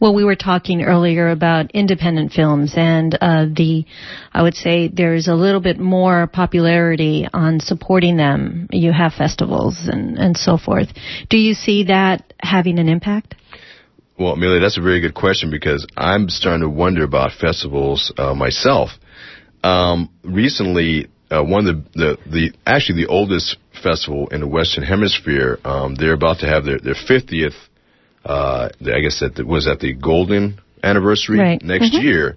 Well, 0.00 0.14
we 0.14 0.24
were 0.24 0.36
talking 0.36 0.82
earlier 0.82 1.28
about 1.30 1.72
independent 1.72 2.32
films 2.32 2.74
and 2.76 3.14
uh, 3.20 3.46
the, 3.54 3.84
I 4.32 4.42
would 4.42 4.54
say 4.54 4.88
there's 4.88 5.28
a 5.28 5.34
little 5.34 5.60
bit 5.60 5.78
more 5.78 6.26
popularity 6.26 7.26
on 7.32 7.60
supporting 7.60 8.16
them. 8.16 8.68
You 8.70 8.92
have 8.92 9.12
festivals 9.12 9.88
and, 9.90 10.18
and 10.18 10.36
so 10.36 10.56
forth. 10.56 10.88
Do 11.28 11.36
you 11.36 11.54
see 11.54 11.84
that 11.84 12.32
having 12.40 12.78
an 12.78 12.88
impact? 12.88 13.34
Well, 14.18 14.32
Amelia, 14.32 14.60
that's 14.60 14.78
a 14.78 14.82
very 14.82 15.00
good 15.00 15.14
question 15.14 15.50
because 15.50 15.86
I'm 15.96 16.28
starting 16.28 16.62
to 16.62 16.68
wonder 16.68 17.04
about 17.04 17.32
festivals 17.38 18.12
uh, 18.18 18.34
myself. 18.34 18.90
Um, 19.62 20.10
recently, 20.24 21.08
uh, 21.30 21.44
one 21.44 21.66
of 21.66 21.84
the, 21.92 22.16
the 22.24 22.30
the 22.30 22.52
actually 22.66 23.04
the 23.04 23.10
oldest 23.10 23.58
festival 23.82 24.28
in 24.28 24.40
the 24.40 24.48
Western 24.48 24.82
Hemisphere, 24.82 25.58
um, 25.64 25.94
they're 25.94 26.14
about 26.14 26.38
to 26.40 26.46
have 26.46 26.64
their 26.64 26.78
their 26.78 26.94
50th. 26.94 27.54
Uh, 28.28 28.68
I 28.84 29.00
guess 29.00 29.20
that 29.20 29.44
was 29.46 29.66
at 29.66 29.80
the 29.80 29.94
golden 29.94 30.60
anniversary 30.82 31.38
Right. 31.38 31.62
next 31.62 31.94
year, 31.94 32.36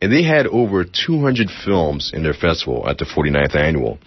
and 0.00 0.12
they 0.12 0.22
had 0.22 0.46
over 0.46 0.84
200 0.84 1.50
films 1.50 2.12
in 2.14 2.22
their 2.22 2.32
festival 2.32 2.88
at 2.88 2.98
the 2.98 3.04
49th 3.04 3.56
annual. 3.56 3.98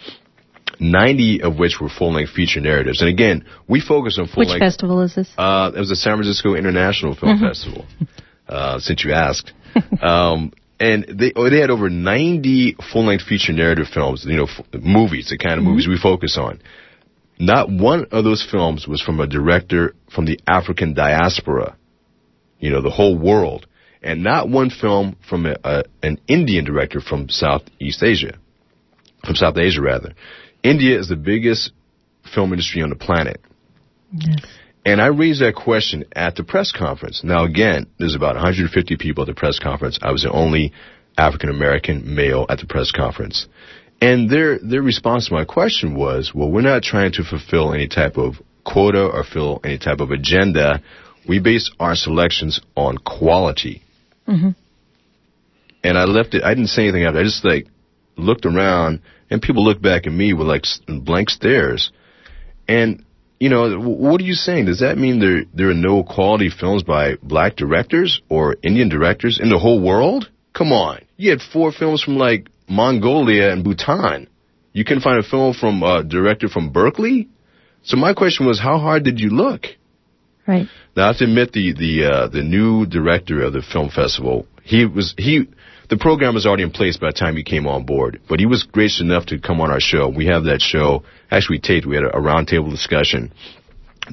90 0.80 1.42
of 1.42 1.60
which 1.60 1.82
were 1.82 1.90
full-length 1.90 2.32
feature 2.32 2.62
narratives. 2.62 3.02
And 3.02 3.10
again, 3.10 3.44
we 3.68 3.82
focus 3.82 4.18
on 4.18 4.28
full-length. 4.28 4.54
Which 4.54 4.60
festival 4.60 5.02
is 5.02 5.14
this? 5.14 5.30
Uh, 5.38 5.72
it 5.76 5.80
was 5.80 5.90
the 5.90 5.96
San 5.98 6.16
Francisco 6.16 6.56
International 6.56 7.16
Film 7.16 7.36
mm-hmm. 7.36 7.48
Festival. 7.48 7.86
Uh, 8.48 8.80
since 8.80 9.04
you 9.04 9.12
asked, 9.12 9.52
um, 10.02 10.54
and 10.80 11.06
they 11.20 11.34
oh, 11.36 11.50
they 11.50 11.60
had 11.60 11.70
over 11.70 11.90
90 11.90 12.78
full-length 12.94 13.26
feature 13.26 13.52
narrative 13.52 13.88
films. 13.94 14.26
You 14.26 14.38
know, 14.38 14.46
f- 14.46 14.66
movies, 14.82 15.28
the 15.30 15.38
kind 15.38 15.60
of 15.60 15.66
movies 15.66 15.84
mm-hmm. 15.84 15.94
we 15.94 16.00
focus 16.00 16.38
on. 16.38 16.62
Not 17.40 17.72
one 17.72 18.06
of 18.12 18.26
those 18.26 18.46
films 18.50 18.86
was 18.88 19.02
from 19.02 19.20
a 19.22 19.28
director 19.28 19.96
from 20.14 20.26
the 20.26 20.40
African 20.46 20.94
diaspora. 20.94 21.78
You 22.60 22.72
know, 22.72 22.82
the 22.82 22.90
whole 22.90 23.18
world, 23.18 23.66
and 24.04 24.24
not 24.24 24.50
one 24.50 24.70
film 24.70 25.16
from 25.28 25.46
a, 25.46 25.56
a, 25.64 25.84
an 26.04 26.20
Indian 26.28 26.66
director 26.66 27.00
from 27.00 27.30
Southeast 27.30 28.04
Asia, 28.04 28.38
from 29.26 29.36
South 29.36 29.58
Asia 29.58 29.82
rather. 29.82 30.14
India 30.64 31.00
is 31.00 31.08
the 31.08 31.16
biggest 31.16 31.72
film 32.34 32.52
industry 32.52 32.82
on 32.82 32.90
the 32.90 32.96
planet. 32.98 33.40
Yes. 34.12 34.40
And 34.86 35.02
I 35.02 35.08
raised 35.08 35.42
that 35.42 35.56
question 35.56 36.06
at 36.14 36.36
the 36.36 36.44
press 36.44 36.72
conference. 36.72 37.24
Now 37.24 37.46
again, 37.46 37.88
there's 37.98 38.16
about 38.16 38.36
150 38.36 38.98
people 38.98 39.24
at 39.24 39.28
the 39.28 39.34
press 39.34 39.60
conference. 39.60 40.00
I 40.02 40.12
was 40.12 40.24
the 40.24 40.32
only 40.32 40.74
African 41.18 41.50
American 41.50 42.16
male 42.16 42.46
at 42.50 42.60
the 42.60 42.66
press 42.66 42.92
conference. 42.92 43.48
And 44.02 44.30
their 44.30 44.60
their 44.60 44.82
response 44.82 45.28
to 45.28 45.34
my 45.34 45.46
question 45.46 45.96
was, 45.96 46.32
well, 46.34 46.50
we're 46.50 46.62
not 46.62 46.84
trying 46.84 47.12
to 47.14 47.24
fulfill 47.24 47.74
any 47.74 47.88
type 47.88 48.18
of 48.18 48.36
quota 48.64 49.06
or 49.06 49.24
fill 49.24 49.60
any 49.64 49.78
type 49.78 50.00
of 50.00 50.12
agenda. 50.12 50.82
We 51.28 51.40
base 51.40 51.70
our 51.80 51.96
selections 51.96 52.62
on 52.76 52.98
quality. 52.98 53.84
Mm-hmm. 54.28 54.52
And 55.84 55.98
I 55.98 56.06
left 56.06 56.34
it. 56.34 56.44
I 56.44 56.54
didn't 56.54 56.70
say 56.70 56.84
anything 56.84 57.04
after. 57.04 57.20
I 57.20 57.24
just 57.24 57.44
like 57.44 57.68
looked 58.16 58.46
around, 58.46 59.02
and 59.30 59.42
people 59.42 59.64
looked 59.64 59.82
back 59.82 60.08
at 60.08 60.14
me 60.14 60.34
with 60.34 60.48
like 60.48 60.64
blank 60.88 61.30
stares. 61.30 61.92
And 62.68 63.04
you 63.40 63.50
know, 63.50 63.80
what 63.80 64.20
are 64.22 64.26
you 64.26 64.34
saying? 64.34 64.66
Does 64.66 64.82
that 64.82 64.98
mean 64.98 65.20
there 65.20 65.44
there 65.54 65.70
are 65.70 65.74
no 65.74 66.04
quality 66.04 66.50
films 66.50 66.84
by 66.84 67.16
black 67.24 67.56
directors 67.56 68.22
or 68.30 68.58
Indian 68.62 68.90
directors 68.90 69.40
in 69.42 69.50
the 69.50 69.58
whole 69.58 69.82
world? 69.82 70.30
Come 70.54 70.74
on, 70.74 71.02
you 71.16 71.30
had 71.30 71.42
four 71.42 71.72
films 71.72 72.04
from 72.04 72.18
like 72.18 72.50
Mongolia 72.70 73.52
and 73.52 73.64
Bhutan. 73.64 74.28
You 74.74 74.86
can 74.86 75.02
find 75.02 75.18
a 75.18 75.24
film 75.24 75.54
from 75.54 75.82
a 75.84 76.04
director 76.04 76.48
from 76.48 76.72
Berkeley. 76.72 77.28
So 77.84 77.98
my 77.98 78.14
question 78.14 78.46
was, 78.46 78.60
how 78.60 78.78
hard 78.78 79.04
did 79.04 79.20
you 79.20 79.30
look? 79.30 79.66
Right. 80.48 80.68
Now 80.96 81.04
I 81.04 81.08
have 81.08 81.18
to 81.18 81.26
admit, 81.26 81.52
the 81.54 81.74
the 81.74 82.06
uh, 82.06 82.28
the 82.28 82.44
new 82.44 82.86
director 82.86 83.44
of 83.44 83.54
the 83.54 83.62
film 83.62 83.90
festival, 83.90 84.48
he 84.64 84.86
was 84.86 85.14
he 85.18 85.48
the 85.90 85.98
program 85.98 86.36
was 86.36 86.46
already 86.46 86.64
in 86.64 86.72
place 86.72 86.98
by 86.98 87.08
the 87.08 87.14
time 87.14 87.36
he 87.36 87.44
came 87.44 87.68
on 87.68 87.86
board, 87.86 88.22
but 88.30 88.40
he 88.40 88.46
was 88.46 88.64
gracious 88.64 89.02
enough 89.02 89.26
to 89.28 89.40
come 89.40 89.60
on 89.62 89.72
our 89.72 89.80
show. 89.80 90.08
We 90.08 90.28
have 90.28 90.44
that 90.46 90.62
show. 90.62 91.04
Actually, 91.32 91.58
we 91.58 91.62
taped. 91.62 91.86
We 91.88 91.96
had 91.96 92.06
a, 92.06 92.18
a 92.18 92.22
roundtable 92.22 92.70
discussion 92.70 93.32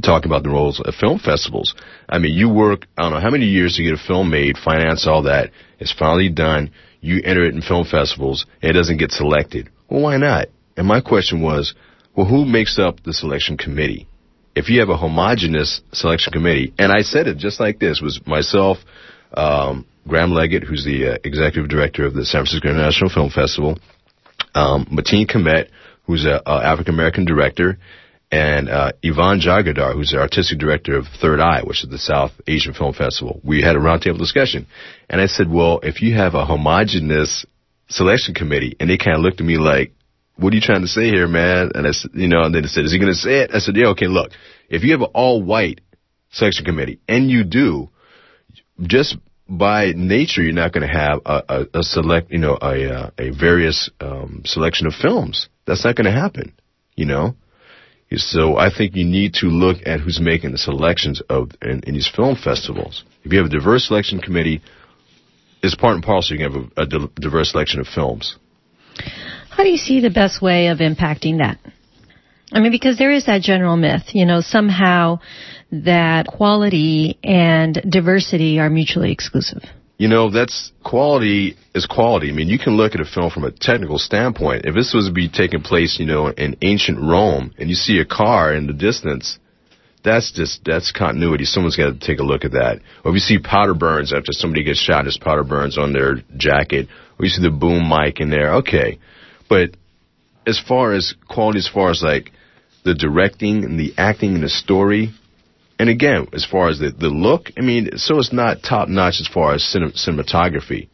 talking 0.03 0.31
about 0.31 0.43
the 0.43 0.51
roles 0.51 0.81
of 0.81 0.95
film 0.95 1.19
festivals. 1.19 1.75
I 2.09 2.19
mean, 2.19 2.35
you 2.35 2.49
work, 2.49 2.87
I 2.97 3.03
don't 3.03 3.13
know 3.13 3.21
how 3.21 3.31
many 3.31 3.47
years 3.47 3.77
to 3.77 3.83
get 3.83 3.95
a 3.95 3.99
film 3.99 4.31
made, 4.31 4.57
finance 4.59 5.07
all 5.07 5.23
that. 5.23 5.51
It's 5.79 5.93
finally 5.93 6.29
done. 6.29 6.71
You 7.01 7.21
enter 7.25 7.45
it 7.45 7.55
in 7.55 7.63
film 7.63 7.85
festivals, 7.85 8.47
and 8.63 8.71
it 8.71 8.75
doesn't 8.75 8.99
get 8.99 9.13
selected. 9.13 9.71
Well, 9.89 10.03
why 10.03 10.17
not? 10.17 10.49
And 10.77 10.87
my 10.87 11.01
question 11.01 11.43
was, 11.43 11.75
well, 12.15 12.27
who 12.27 12.45
makes 12.45 12.79
up 12.79 13.03
the 13.03 13.13
selection 13.13 13.57
committee? 13.57 14.09
If 14.55 14.71
you 14.71 14.81
have 14.81 14.89
a 14.89 14.97
homogenous 14.97 15.83
selection 15.93 16.33
committee, 16.33 16.73
and 16.79 16.91
I 16.91 17.03
said 17.03 17.27
it 17.27 17.37
just 17.37 17.61
like 17.61 17.79
this, 17.79 18.01
was 18.01 18.21
myself, 18.27 18.79
um, 19.35 19.85
Graham 20.09 20.33
Leggett, 20.33 20.65
who's 20.65 20.85
the 20.85 21.15
uh, 21.15 21.19
executive 21.25 21.69
director 21.69 22.07
of 22.07 22.15
the 22.15 22.25
San 22.25 22.41
Francisco 22.41 22.69
International 22.69 23.11
Film 23.11 23.31
Festival, 23.31 23.79
um, 24.55 24.87
Mateen 24.87 25.31
Khamet, 25.31 25.69
who's 26.07 26.25
an 26.25 26.41
African 26.47 26.95
American 26.95 27.25
director, 27.25 27.79
and 28.31 28.69
uh, 28.69 28.93
Ivan 29.05 29.41
Jaigirdar, 29.41 29.95
who's 29.95 30.11
the 30.11 30.19
artistic 30.19 30.59
director 30.59 30.97
of 30.97 31.07
Third 31.21 31.41
Eye, 31.41 31.63
which 31.63 31.85
is 31.85 31.91
the 31.91 31.99
South 31.99 32.33
Asian 32.47 32.75
Film 32.75 32.93
Festival. 32.93 33.41
We 33.45 33.63
had 33.63 33.77
a 33.77 33.79
roundtable 33.79 34.19
discussion, 34.19 34.67
and 35.09 35.21
I 35.21 35.27
said, 35.27 35.51
"Well, 35.51 35.81
if 35.83 36.03
you 36.03 36.15
have 36.17 36.35
a 36.35 36.45
homogenous 36.45 37.47
selection 37.89 38.35
committee," 38.35 38.77
and 38.81 38.91
they 38.91 38.99
kind 38.99 39.17
of 39.17 39.23
looked 39.23 39.41
at 39.41 39.47
me 39.47 39.59
like, 39.59 39.93
"What 40.37 40.53
are 40.53 40.57
you 40.57 40.63
trying 40.63 40.81
to 40.81 40.89
say 40.89 41.05
here, 41.05 41.29
man?" 41.29 41.71
And 41.75 41.87
I 41.87 41.93
said, 41.93 42.11
"You 42.15 42.29
know," 42.29 42.43
and 42.43 42.55
then 42.55 42.63
they 42.63 42.69
said, 42.69 42.85
"Is 42.85 42.93
he 42.93 42.99
going 42.99 43.13
to 43.13 43.19
say 43.19 43.41
it?" 43.41 43.51
I 43.55 43.59
said, 43.59 43.77
"Yeah, 43.77 43.89
okay. 43.89 44.09
Look, 44.09 44.33
if 44.69 44.83
you 44.83 44.93
have 44.93 45.03
an 45.03 45.11
all-white 45.15 45.81
selection 46.33 46.65
committee, 46.65 46.99
and 47.09 47.31
you 47.31 47.45
do, 47.45 47.91
just 48.83 49.17
by 49.49 49.93
nature, 49.95 50.43
you're 50.43 50.53
not 50.53 50.73
going 50.73 50.87
to 50.87 50.93
have 50.93 51.21
a, 51.25 51.43
a, 51.49 51.79
a, 51.79 51.83
select, 51.83 52.33
you 52.33 52.39
know, 52.39 52.59
a 52.61 52.93
uh, 52.93 53.11
a 53.17 53.31
various 53.31 53.89
um, 54.01 54.43
selection 54.45 54.89
of 54.89 54.95
films. 54.95 55.49
That's 55.65 55.85
not 55.85 55.95
going 55.95 56.07
to 56.07 56.21
happen, 56.21 56.55
you 56.97 57.05
know. 57.05 57.37
So 58.15 58.57
I 58.57 58.71
think 58.71 58.95
you 58.95 59.05
need 59.05 59.35
to 59.35 59.47
look 59.47 59.79
at 59.85 60.01
who's 60.01 60.21
making 60.21 60.53
the 60.53 60.59
selections 60.59 61.21
of 61.29 61.51
in, 61.61 61.81
in 61.87 61.95
these 61.95 62.09
film 62.09 62.37
festivals. 62.37 63.05
If 63.25 63.33
you 63.33 63.39
have 63.39 63.49
a 63.49 63.51
diverse 63.51 63.89
selection 63.89 64.21
committee, 64.21 64.63
it's 65.63 65.75
part 65.75 65.95
and 65.95 66.05
parcel. 66.05 66.37
You 66.37 66.45
can 66.45 66.53
have 66.53 66.89
a, 66.89 66.97
a 66.97 67.09
diverse 67.21 67.51
selection 67.51 67.81
of 67.81 67.89
films. 67.89 68.37
How 69.51 69.65
do 69.65 69.71
you 69.71 69.77
see 69.77 70.01
the 70.01 70.11
best 70.11 70.41
way 70.41 70.69
of 70.69 70.79
impacting 70.79 71.39
that? 71.39 71.59
I 72.53 72.61
mean, 72.61 72.71
because 72.71 72.97
there 72.97 73.11
is 73.11 73.27
that 73.27 73.43
general 73.43 73.77
myth, 73.77 74.15
you 74.15 74.25
know, 74.25 74.41
somehow 74.41 75.19
that 75.73 76.29
quality 76.29 77.19
and 77.25 77.75
diversity 77.89 78.61
are 78.61 78.71
mutually 78.71 79.11
exclusive. 79.11 79.65
You 79.99 80.09
know, 80.09 80.31
that's 80.31 80.73
quality 80.85 81.57
is 81.75 81.87
quality. 81.87 82.29
I 82.29 82.33
mean, 82.33 82.49
you 82.49 82.59
can 82.59 82.77
look 82.77 82.95
at 82.95 83.01
a 83.01 83.07
film 83.07 83.31
from 83.31 83.45
a 83.45 83.51
technical 83.51 83.99
standpoint. 83.99 84.67
If 84.67 84.75
this 84.75 84.93
was 84.93 85.07
to 85.07 85.13
be 85.13 85.29
taking 85.29 85.63
place, 85.63 85.99
you 85.99 86.05
know, 86.05 86.29
in 86.29 86.57
ancient 86.61 86.99
Rome 86.99 87.55
and 87.59 87.71
you 87.71 87.75
see 87.75 87.99
a 87.99 88.05
car 88.05 88.55
in 88.55 88.67
the 88.67 88.75
distance, 88.75 89.39
that's 90.05 90.33
just, 90.33 90.61
that's 90.67 90.93
continuity. 90.93 91.45
Someone's 91.45 91.77
got 91.77 91.99
to 91.99 91.99
take 91.99 92.19
a 92.19 92.25
look 92.25 92.45
at 92.45 92.53
that. 92.53 92.81
Or 93.05 93.11
if 93.11 93.15
you 93.15 93.21
see 93.21 93.39
powder 93.39 93.75
burns 93.75 94.13
after 94.13 94.33
somebody 94.33 94.65
gets 94.65 94.79
shot, 94.79 95.05
there's 95.05 95.19
powder 95.19 95.45
burns 95.45 95.79
on 95.79 95.95
their 95.95 96.17
jacket. 96.37 96.89
Or 97.19 97.25
you 97.25 97.31
see 97.31 97.43
the 97.43 97.51
boom 97.51 97.89
mic 97.89 98.21
in 98.21 98.29
there, 98.29 98.57
okay. 98.57 98.99
But 99.49 99.71
as 100.47 100.61
far 100.61 100.93
as 100.93 101.15
quality, 101.27 101.61
as 101.61 101.69
far 101.69 101.91
as 101.91 102.03
like 102.03 102.33
the 102.85 102.95
directing 102.95 103.65
and 103.65 103.81
the 103.81 103.95
acting 103.97 104.35
and 104.35 104.45
the 104.45 104.51
story, 104.51 105.13
and 105.79 105.89
again, 105.91 106.29
as 106.33 106.45
far 106.45 106.69
as 106.69 106.79
the, 106.79 106.91
the 106.91 107.09
look, 107.09 107.51
I 107.57 107.61
mean, 107.61 107.97
so 107.97 108.19
it's 108.19 108.33
not 108.33 108.63
top 108.63 108.89
notch 108.89 109.21
as 109.21 109.29
far 109.29 109.55
as 109.55 109.63
cinem- 109.63 109.95
cinematography. 109.97 110.89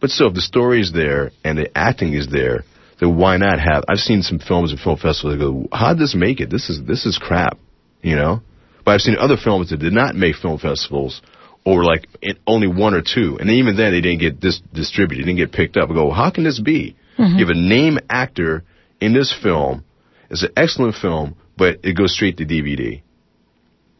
But 0.00 0.10
still, 0.10 0.28
if 0.28 0.34
the 0.34 0.40
story 0.40 0.80
is 0.80 0.92
there 0.92 1.30
and 1.44 1.56
the 1.56 1.76
acting 1.76 2.14
is 2.14 2.28
there, 2.28 2.64
then 3.00 3.16
why 3.16 3.36
not 3.36 3.60
have? 3.60 3.84
I've 3.88 3.98
seen 3.98 4.22
some 4.22 4.38
films 4.38 4.70
and 4.70 4.80
film 4.80 4.98
festivals 4.98 5.34
that 5.34 5.44
go, 5.44 5.68
how 5.72 5.94
did 5.94 6.02
this 6.02 6.14
make 6.14 6.40
it? 6.40 6.50
This 6.50 6.68
is 6.68 6.82
this 6.84 7.06
is 7.06 7.18
crap, 7.18 7.58
you 8.02 8.16
know. 8.16 8.42
But 8.84 8.92
I've 8.92 9.00
seen 9.00 9.16
other 9.16 9.36
films 9.36 9.70
that 9.70 9.78
did 9.78 9.92
not 9.92 10.14
make 10.14 10.36
film 10.36 10.58
festivals, 10.58 11.22
or 11.64 11.84
like 11.84 12.06
only 12.46 12.66
one 12.66 12.94
or 12.94 13.02
two, 13.02 13.38
and 13.40 13.48
even 13.50 13.76
then 13.76 13.92
they 13.92 14.00
didn't 14.00 14.20
get 14.20 14.40
dis- 14.40 14.60
distributed, 14.72 15.24
didn't 15.24 15.38
get 15.38 15.52
picked 15.52 15.76
up. 15.76 15.90
I 15.90 15.94
go, 15.94 16.10
how 16.10 16.30
can 16.30 16.44
this 16.44 16.60
be? 16.60 16.96
Mm-hmm. 17.18 17.38
You 17.38 17.46
have 17.46 17.56
a 17.56 17.58
name 17.58 17.98
actor 18.10 18.64
in 19.00 19.14
this 19.14 19.34
film. 19.42 19.84
It's 20.28 20.42
an 20.42 20.50
excellent 20.56 20.96
film, 20.96 21.36
but 21.56 21.78
it 21.84 21.96
goes 21.96 22.12
straight 22.12 22.36
to 22.38 22.44
DVD. 22.44 23.02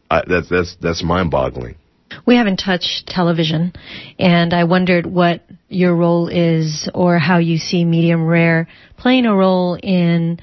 I, 0.09 0.23
that's 0.27 0.49
that's 0.49 0.75
that's 0.81 1.03
mind-boggling. 1.03 1.75
We 2.25 2.37
haven't 2.37 2.57
touched 2.57 3.07
television, 3.07 3.73
and 4.19 4.53
I 4.53 4.63
wondered 4.63 5.05
what 5.05 5.41
your 5.69 5.95
role 5.95 6.27
is, 6.29 6.89
or 6.93 7.19
how 7.19 7.39
you 7.39 7.57
see 7.57 7.83
Medium 7.83 8.25
Rare 8.25 8.67
playing 8.97 9.25
a 9.25 9.35
role 9.35 9.77
in 9.81 10.39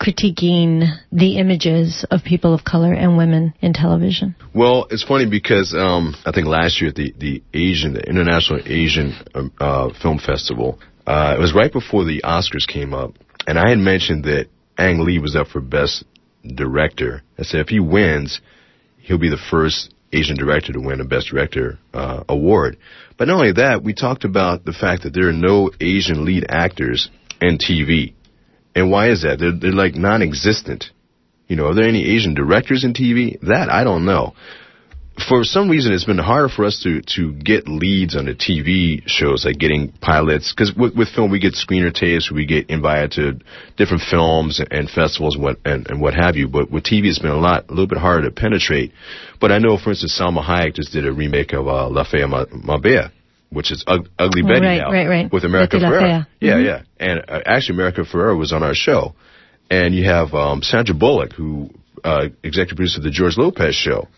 critiquing 0.00 0.86
the 1.12 1.38
images 1.38 2.04
of 2.10 2.22
people 2.24 2.52
of 2.52 2.64
color 2.64 2.92
and 2.92 3.16
women 3.16 3.54
in 3.60 3.72
television? 3.72 4.34
Well, 4.54 4.86
it's 4.90 5.04
funny 5.04 5.28
because 5.28 5.74
um, 5.76 6.14
I 6.26 6.32
think 6.32 6.46
last 6.46 6.80
year 6.80 6.90
at 6.90 6.96
the, 6.96 7.14
the 7.16 7.42
Asian, 7.52 7.94
the 7.94 8.02
International 8.02 8.60
Asian 8.64 9.14
um, 9.34 9.52
uh, 9.58 9.90
Film 10.02 10.18
Festival, 10.18 10.78
uh, 11.06 11.34
it 11.36 11.40
was 11.40 11.54
right 11.54 11.72
before 11.72 12.04
the 12.04 12.22
Oscars 12.22 12.66
came 12.66 12.92
up, 12.92 13.14
and 13.46 13.58
I 13.58 13.70
had 13.70 13.78
mentioned 13.78 14.24
that 14.24 14.48
Ang 14.76 15.04
Lee 15.04 15.18
was 15.18 15.36
up 15.36 15.48
for 15.48 15.60
Best 15.60 16.04
Director. 16.44 17.22
I 17.38 17.42
said 17.42 17.60
if 17.60 17.68
he 17.68 17.80
wins, 17.80 18.40
he'll 19.04 19.18
be 19.18 19.30
the 19.30 19.36
first 19.50 19.94
Asian 20.12 20.36
director 20.36 20.72
to 20.72 20.80
win 20.80 21.00
a 21.00 21.04
Best 21.04 21.28
Director 21.28 21.78
uh, 21.92 22.24
award. 22.28 22.76
But 23.16 23.28
not 23.28 23.34
only 23.34 23.52
that, 23.52 23.82
we 23.82 23.94
talked 23.94 24.24
about 24.24 24.64
the 24.64 24.72
fact 24.72 25.02
that 25.02 25.12
there 25.12 25.28
are 25.28 25.32
no 25.32 25.70
Asian 25.80 26.24
lead 26.24 26.46
actors 26.48 27.10
in 27.40 27.58
TV. 27.58 28.14
And 28.74 28.90
why 28.90 29.10
is 29.10 29.22
that? 29.22 29.38
They're, 29.38 29.52
they're 29.52 29.72
like 29.72 29.94
non-existent. 29.94 30.86
You 31.48 31.56
know, 31.56 31.68
are 31.68 31.74
there 31.74 31.88
any 31.88 32.16
Asian 32.16 32.34
directors 32.34 32.84
in 32.84 32.94
TV? 32.94 33.40
That 33.40 33.68
I 33.70 33.84
don't 33.84 34.04
know 34.04 34.34
for 35.28 35.44
some 35.44 35.70
reason 35.70 35.92
it's 35.92 36.04
been 36.04 36.18
harder 36.18 36.48
for 36.48 36.64
us 36.64 36.80
to 36.82 37.00
to 37.14 37.32
get 37.32 37.68
leads 37.68 38.16
on 38.16 38.26
the 38.26 38.34
TV 38.34 39.02
shows, 39.06 39.44
like 39.44 39.58
getting 39.58 39.92
pilots. 40.00 40.52
Because 40.52 40.74
with, 40.74 40.94
with 40.96 41.08
film, 41.08 41.30
we 41.30 41.38
get 41.38 41.54
screener 41.54 41.94
tapes, 41.94 42.30
we 42.30 42.46
get 42.46 42.68
invited 42.68 43.12
to 43.12 43.40
different 43.76 44.02
films 44.02 44.60
and, 44.70 44.90
festivals, 44.90 45.36
and 45.36 45.44
what 45.44 45.58
and, 45.64 45.88
and 45.88 46.00
what 46.00 46.14
have 46.14 46.36
you. 46.36 46.48
But 46.48 46.70
with 46.70 46.84
TV, 46.84 47.06
it's 47.06 47.20
been 47.20 47.30
a 47.30 47.36
lot, 47.36 47.66
a 47.68 47.70
little 47.70 47.86
bit 47.86 47.98
harder 47.98 48.28
to 48.28 48.34
penetrate. 48.34 48.92
But 49.40 49.52
I 49.52 49.58
know, 49.58 49.78
for 49.78 49.90
instance, 49.90 50.18
Salma 50.20 50.44
Hayek 50.44 50.74
just 50.74 50.92
did 50.92 51.06
a 51.06 51.12
remake 51.12 51.52
of 51.52 51.68
uh, 51.68 51.88
La 51.88 52.04
Fea 52.04 52.26
Más 52.26 52.82
Bella, 52.82 53.12
which 53.50 53.70
is 53.70 53.84
Ug- 53.86 54.08
Ugly 54.18 54.42
Betty 54.42 54.60
right, 54.60 54.78
now, 54.78 54.90
right, 54.90 55.06
right. 55.06 55.32
with 55.32 55.44
America 55.44 55.76
Ferrera. 55.76 56.26
Yeah, 56.40 56.54
mm-hmm. 56.54 56.64
yeah. 56.64 56.82
And 56.98 57.20
uh, 57.28 57.40
actually, 57.46 57.76
America 57.76 58.02
Ferrera 58.02 58.36
was 58.36 58.52
on 58.52 58.62
our 58.62 58.74
show. 58.74 59.14
and 59.70 59.94
you 59.94 60.04
have 60.04 60.34
um, 60.34 60.62
Sandra 60.62 60.94
Bullock, 60.94 61.32
who 61.32 61.70
uh, 62.02 62.26
executive 62.42 62.76
producer 62.76 62.98
of 62.98 63.04
the 63.04 63.10
George 63.10 63.36
Lopez 63.36 63.74
Show. 63.74 64.08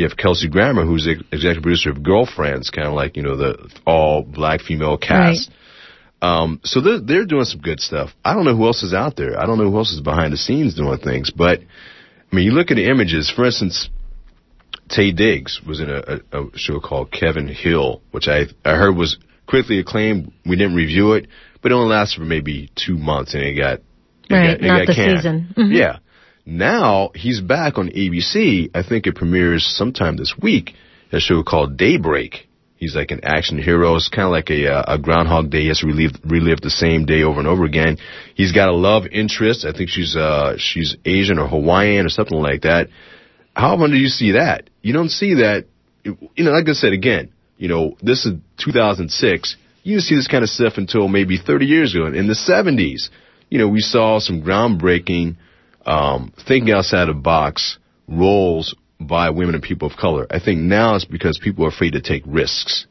You 0.00 0.08
have 0.08 0.16
Kelsey 0.16 0.48
Grammer, 0.48 0.86
who's 0.86 1.04
the 1.04 1.22
executive 1.30 1.62
producer 1.62 1.90
of 1.90 2.02
Girlfriends, 2.02 2.70
kind 2.70 2.88
of 2.88 2.94
like 2.94 3.18
you 3.18 3.22
know 3.22 3.36
the 3.36 3.70
all 3.86 4.22
black 4.22 4.62
female 4.62 4.96
cast. 4.96 5.50
Right. 5.50 5.56
Um, 6.22 6.60
so 6.64 6.80
they're 6.80 7.00
they're 7.00 7.26
doing 7.26 7.44
some 7.44 7.60
good 7.60 7.80
stuff. 7.80 8.08
I 8.24 8.32
don't 8.32 8.46
know 8.46 8.56
who 8.56 8.64
else 8.64 8.82
is 8.82 8.94
out 8.94 9.16
there. 9.16 9.38
I 9.38 9.44
don't 9.44 9.58
know 9.58 9.70
who 9.70 9.76
else 9.76 9.92
is 9.92 10.00
behind 10.00 10.32
the 10.32 10.38
scenes 10.38 10.74
doing 10.74 10.98
things. 11.00 11.30
But 11.30 11.60
I 11.60 12.34
mean, 12.34 12.46
you 12.46 12.52
look 12.52 12.70
at 12.70 12.76
the 12.76 12.88
images. 12.88 13.30
For 13.30 13.44
instance, 13.44 13.90
Taye 14.88 15.14
Diggs 15.14 15.60
was 15.66 15.80
in 15.80 15.90
a, 15.90 16.20
a, 16.32 16.44
a 16.44 16.58
show 16.58 16.80
called 16.80 17.12
Kevin 17.12 17.46
Hill, 17.46 18.00
which 18.10 18.26
I 18.26 18.46
I 18.64 18.76
heard 18.76 18.96
was 18.96 19.18
critically 19.46 19.80
acclaimed. 19.80 20.32
We 20.46 20.56
didn't 20.56 20.76
review 20.76 21.12
it, 21.12 21.26
but 21.60 21.72
it 21.72 21.74
only 21.74 21.90
lasted 21.94 22.20
for 22.20 22.24
maybe 22.24 22.70
two 22.74 22.96
months, 22.96 23.34
and 23.34 23.42
it 23.42 23.54
got 23.54 23.74
it 23.74 23.84
right, 24.30 24.58
got, 24.58 24.64
it 24.64 24.66
not 24.66 24.78
got 24.78 24.86
the 24.86 24.94
canned. 24.94 25.18
season. 25.18 25.54
Mm-hmm. 25.58 25.72
Yeah. 25.72 25.98
Now 26.50 27.12
he's 27.14 27.40
back 27.40 27.78
on 27.78 27.90
ABC. 27.90 28.70
I 28.74 28.82
think 28.82 29.06
it 29.06 29.14
premieres 29.14 29.64
sometime 29.64 30.16
this 30.16 30.34
week. 30.36 30.72
A 31.12 31.20
show 31.20 31.44
called 31.44 31.76
Daybreak. 31.76 32.48
He's 32.74 32.96
like 32.96 33.12
an 33.12 33.20
action 33.22 33.56
hero. 33.56 33.94
It's 33.94 34.08
kind 34.08 34.26
of 34.26 34.32
like 34.32 34.50
a, 34.50 34.66
uh, 34.66 34.94
a 34.94 34.98
Groundhog 34.98 35.50
Day. 35.50 35.60
He 35.60 35.68
has 35.68 35.78
to 35.78 35.86
relive, 35.86 36.10
relive 36.24 36.60
the 36.60 36.70
same 36.70 37.06
day 37.06 37.22
over 37.22 37.38
and 37.38 37.46
over 37.46 37.64
again. 37.64 37.98
He's 38.34 38.50
got 38.50 38.68
a 38.68 38.74
love 38.74 39.04
interest. 39.06 39.64
I 39.64 39.70
think 39.70 39.90
she's 39.90 40.16
uh, 40.16 40.56
she's 40.58 40.96
Asian 41.04 41.38
or 41.38 41.46
Hawaiian 41.46 42.04
or 42.04 42.08
something 42.08 42.36
like 42.36 42.62
that. 42.62 42.88
How 43.54 43.74
often 43.74 43.92
do 43.92 43.96
you 43.96 44.08
see 44.08 44.32
that? 44.32 44.70
You 44.82 44.92
don't 44.92 45.10
see 45.10 45.34
that. 45.34 45.66
You 46.02 46.44
know, 46.44 46.50
like 46.50 46.68
I 46.68 46.72
said 46.72 46.92
again. 46.92 47.30
You 47.58 47.68
know, 47.68 47.96
this 48.02 48.26
is 48.26 48.32
2006. 48.58 49.56
You 49.84 49.94
didn't 49.94 50.04
see 50.04 50.16
this 50.16 50.26
kind 50.26 50.42
of 50.42 50.50
stuff 50.50 50.72
until 50.78 51.06
maybe 51.06 51.38
30 51.38 51.66
years 51.66 51.94
ago. 51.94 52.06
In 52.06 52.26
the 52.26 52.34
70s, 52.34 53.08
you 53.50 53.58
know, 53.58 53.68
we 53.68 53.80
saw 53.80 54.18
some 54.18 54.42
groundbreaking 54.42 55.36
um, 55.86 56.32
thinking 56.46 56.72
outside 56.72 57.08
the 57.08 57.14
box 57.14 57.78
roles 58.08 58.74
by 59.00 59.30
women 59.30 59.54
and 59.54 59.62
people 59.64 59.88
of 59.88 59.96
color. 59.96 60.26
I 60.30 60.40
think 60.40 60.60
now 60.60 60.94
it's 60.94 61.04
because 61.04 61.40
people 61.42 61.64
are 61.64 61.68
afraid 61.68 61.92
to 61.92 62.02
take 62.02 62.22
risks. 62.26 62.86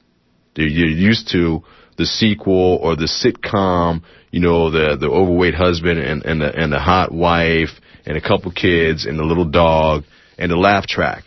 They're, 0.56 0.67
you're 0.67 0.88
used 0.88 1.30
to 1.32 1.63
the 1.97 2.06
sequel 2.06 2.80
or 2.82 2.95
the 2.95 3.06
sitcom, 3.08 4.04
you 4.32 4.39
know, 4.39 4.71
the 4.71 4.97
the 4.99 5.08
overweight 5.08 5.54
husband 5.54 5.99
and 5.99 6.25
and 6.25 6.41
the 6.41 6.56
and 6.56 6.71
the 6.71 6.80
hot 6.80 7.12
wife 7.12 7.69
and 8.06 8.17
a 8.17 8.21
couple 8.21 8.52
kids 8.52 9.06
and 9.06 9.19
the 9.19 9.23
little 9.23 9.45
dog 9.45 10.04
and 10.38 10.52
the 10.52 10.56
laugh 10.56 10.88
track. 10.88 11.25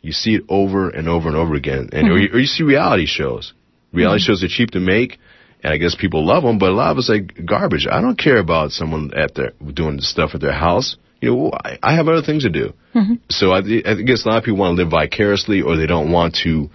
You 0.00 0.12
see 0.12 0.34
it 0.34 0.42
over 0.48 0.90
and 0.90 1.08
over 1.08 1.28
and 1.28 1.36
over 1.36 1.54
again, 1.54 1.90
and 1.92 2.06
mm-hmm. 2.06 2.12
or, 2.12 2.18
you, 2.18 2.28
or, 2.32 2.38
you, 2.38 2.46
see 2.46 2.62
reality 2.62 3.06
shows. 3.06 3.52
Reality 3.92 4.22
mm-hmm. 4.22 4.32
shows 4.32 4.44
are 4.44 4.48
cheap 4.48 4.70
to 4.72 4.80
make, 4.80 5.18
and 5.62 5.72
I 5.72 5.76
guess 5.76 5.94
people 5.94 6.24
love 6.24 6.44
them, 6.44 6.58
but 6.58 6.70
a 6.70 6.74
lot 6.74 6.92
of 6.92 6.98
us 6.98 7.08
like 7.08 7.44
garbage. 7.44 7.86
I 7.90 8.00
don't 8.00 8.18
care 8.18 8.38
about 8.38 8.70
someone 8.70 9.10
at 9.16 9.34
their 9.34 9.52
doing 9.74 10.00
stuff 10.00 10.30
at 10.34 10.40
their 10.40 10.52
house. 10.52 10.96
You 11.20 11.34
know, 11.34 11.52
I, 11.52 11.78
I 11.82 11.96
have 11.96 12.06
other 12.06 12.22
things 12.22 12.44
to 12.44 12.50
do. 12.50 12.74
Mm-hmm. 12.94 13.14
So 13.28 13.50
I, 13.50 13.58
I 13.58 14.02
guess 14.02 14.24
a 14.24 14.28
lot 14.28 14.38
of 14.38 14.44
people 14.44 14.58
want 14.58 14.76
to 14.76 14.82
live 14.82 14.92
vicariously, 14.92 15.62
or 15.62 15.76
they 15.76 15.86
don't 15.86 16.12
want 16.12 16.36
to 16.44 16.70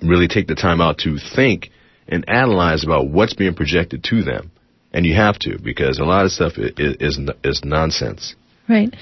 really 0.00 0.26
take 0.26 0.46
the 0.46 0.54
time 0.54 0.80
out 0.80 0.98
to 0.98 1.18
think 1.36 1.70
and 2.08 2.24
analyze 2.28 2.84
about 2.84 3.08
what's 3.08 3.34
being 3.34 3.54
projected 3.54 4.04
to 4.04 4.22
them. 4.22 4.50
And 4.94 5.06
you 5.06 5.14
have 5.14 5.38
to 5.40 5.58
because 5.58 5.98
a 5.98 6.04
lot 6.04 6.24
of 6.24 6.32
stuff 6.32 6.54
is 6.56 6.96
is, 7.00 7.20
is 7.44 7.60
nonsense. 7.64 8.34
Right. 8.68 8.94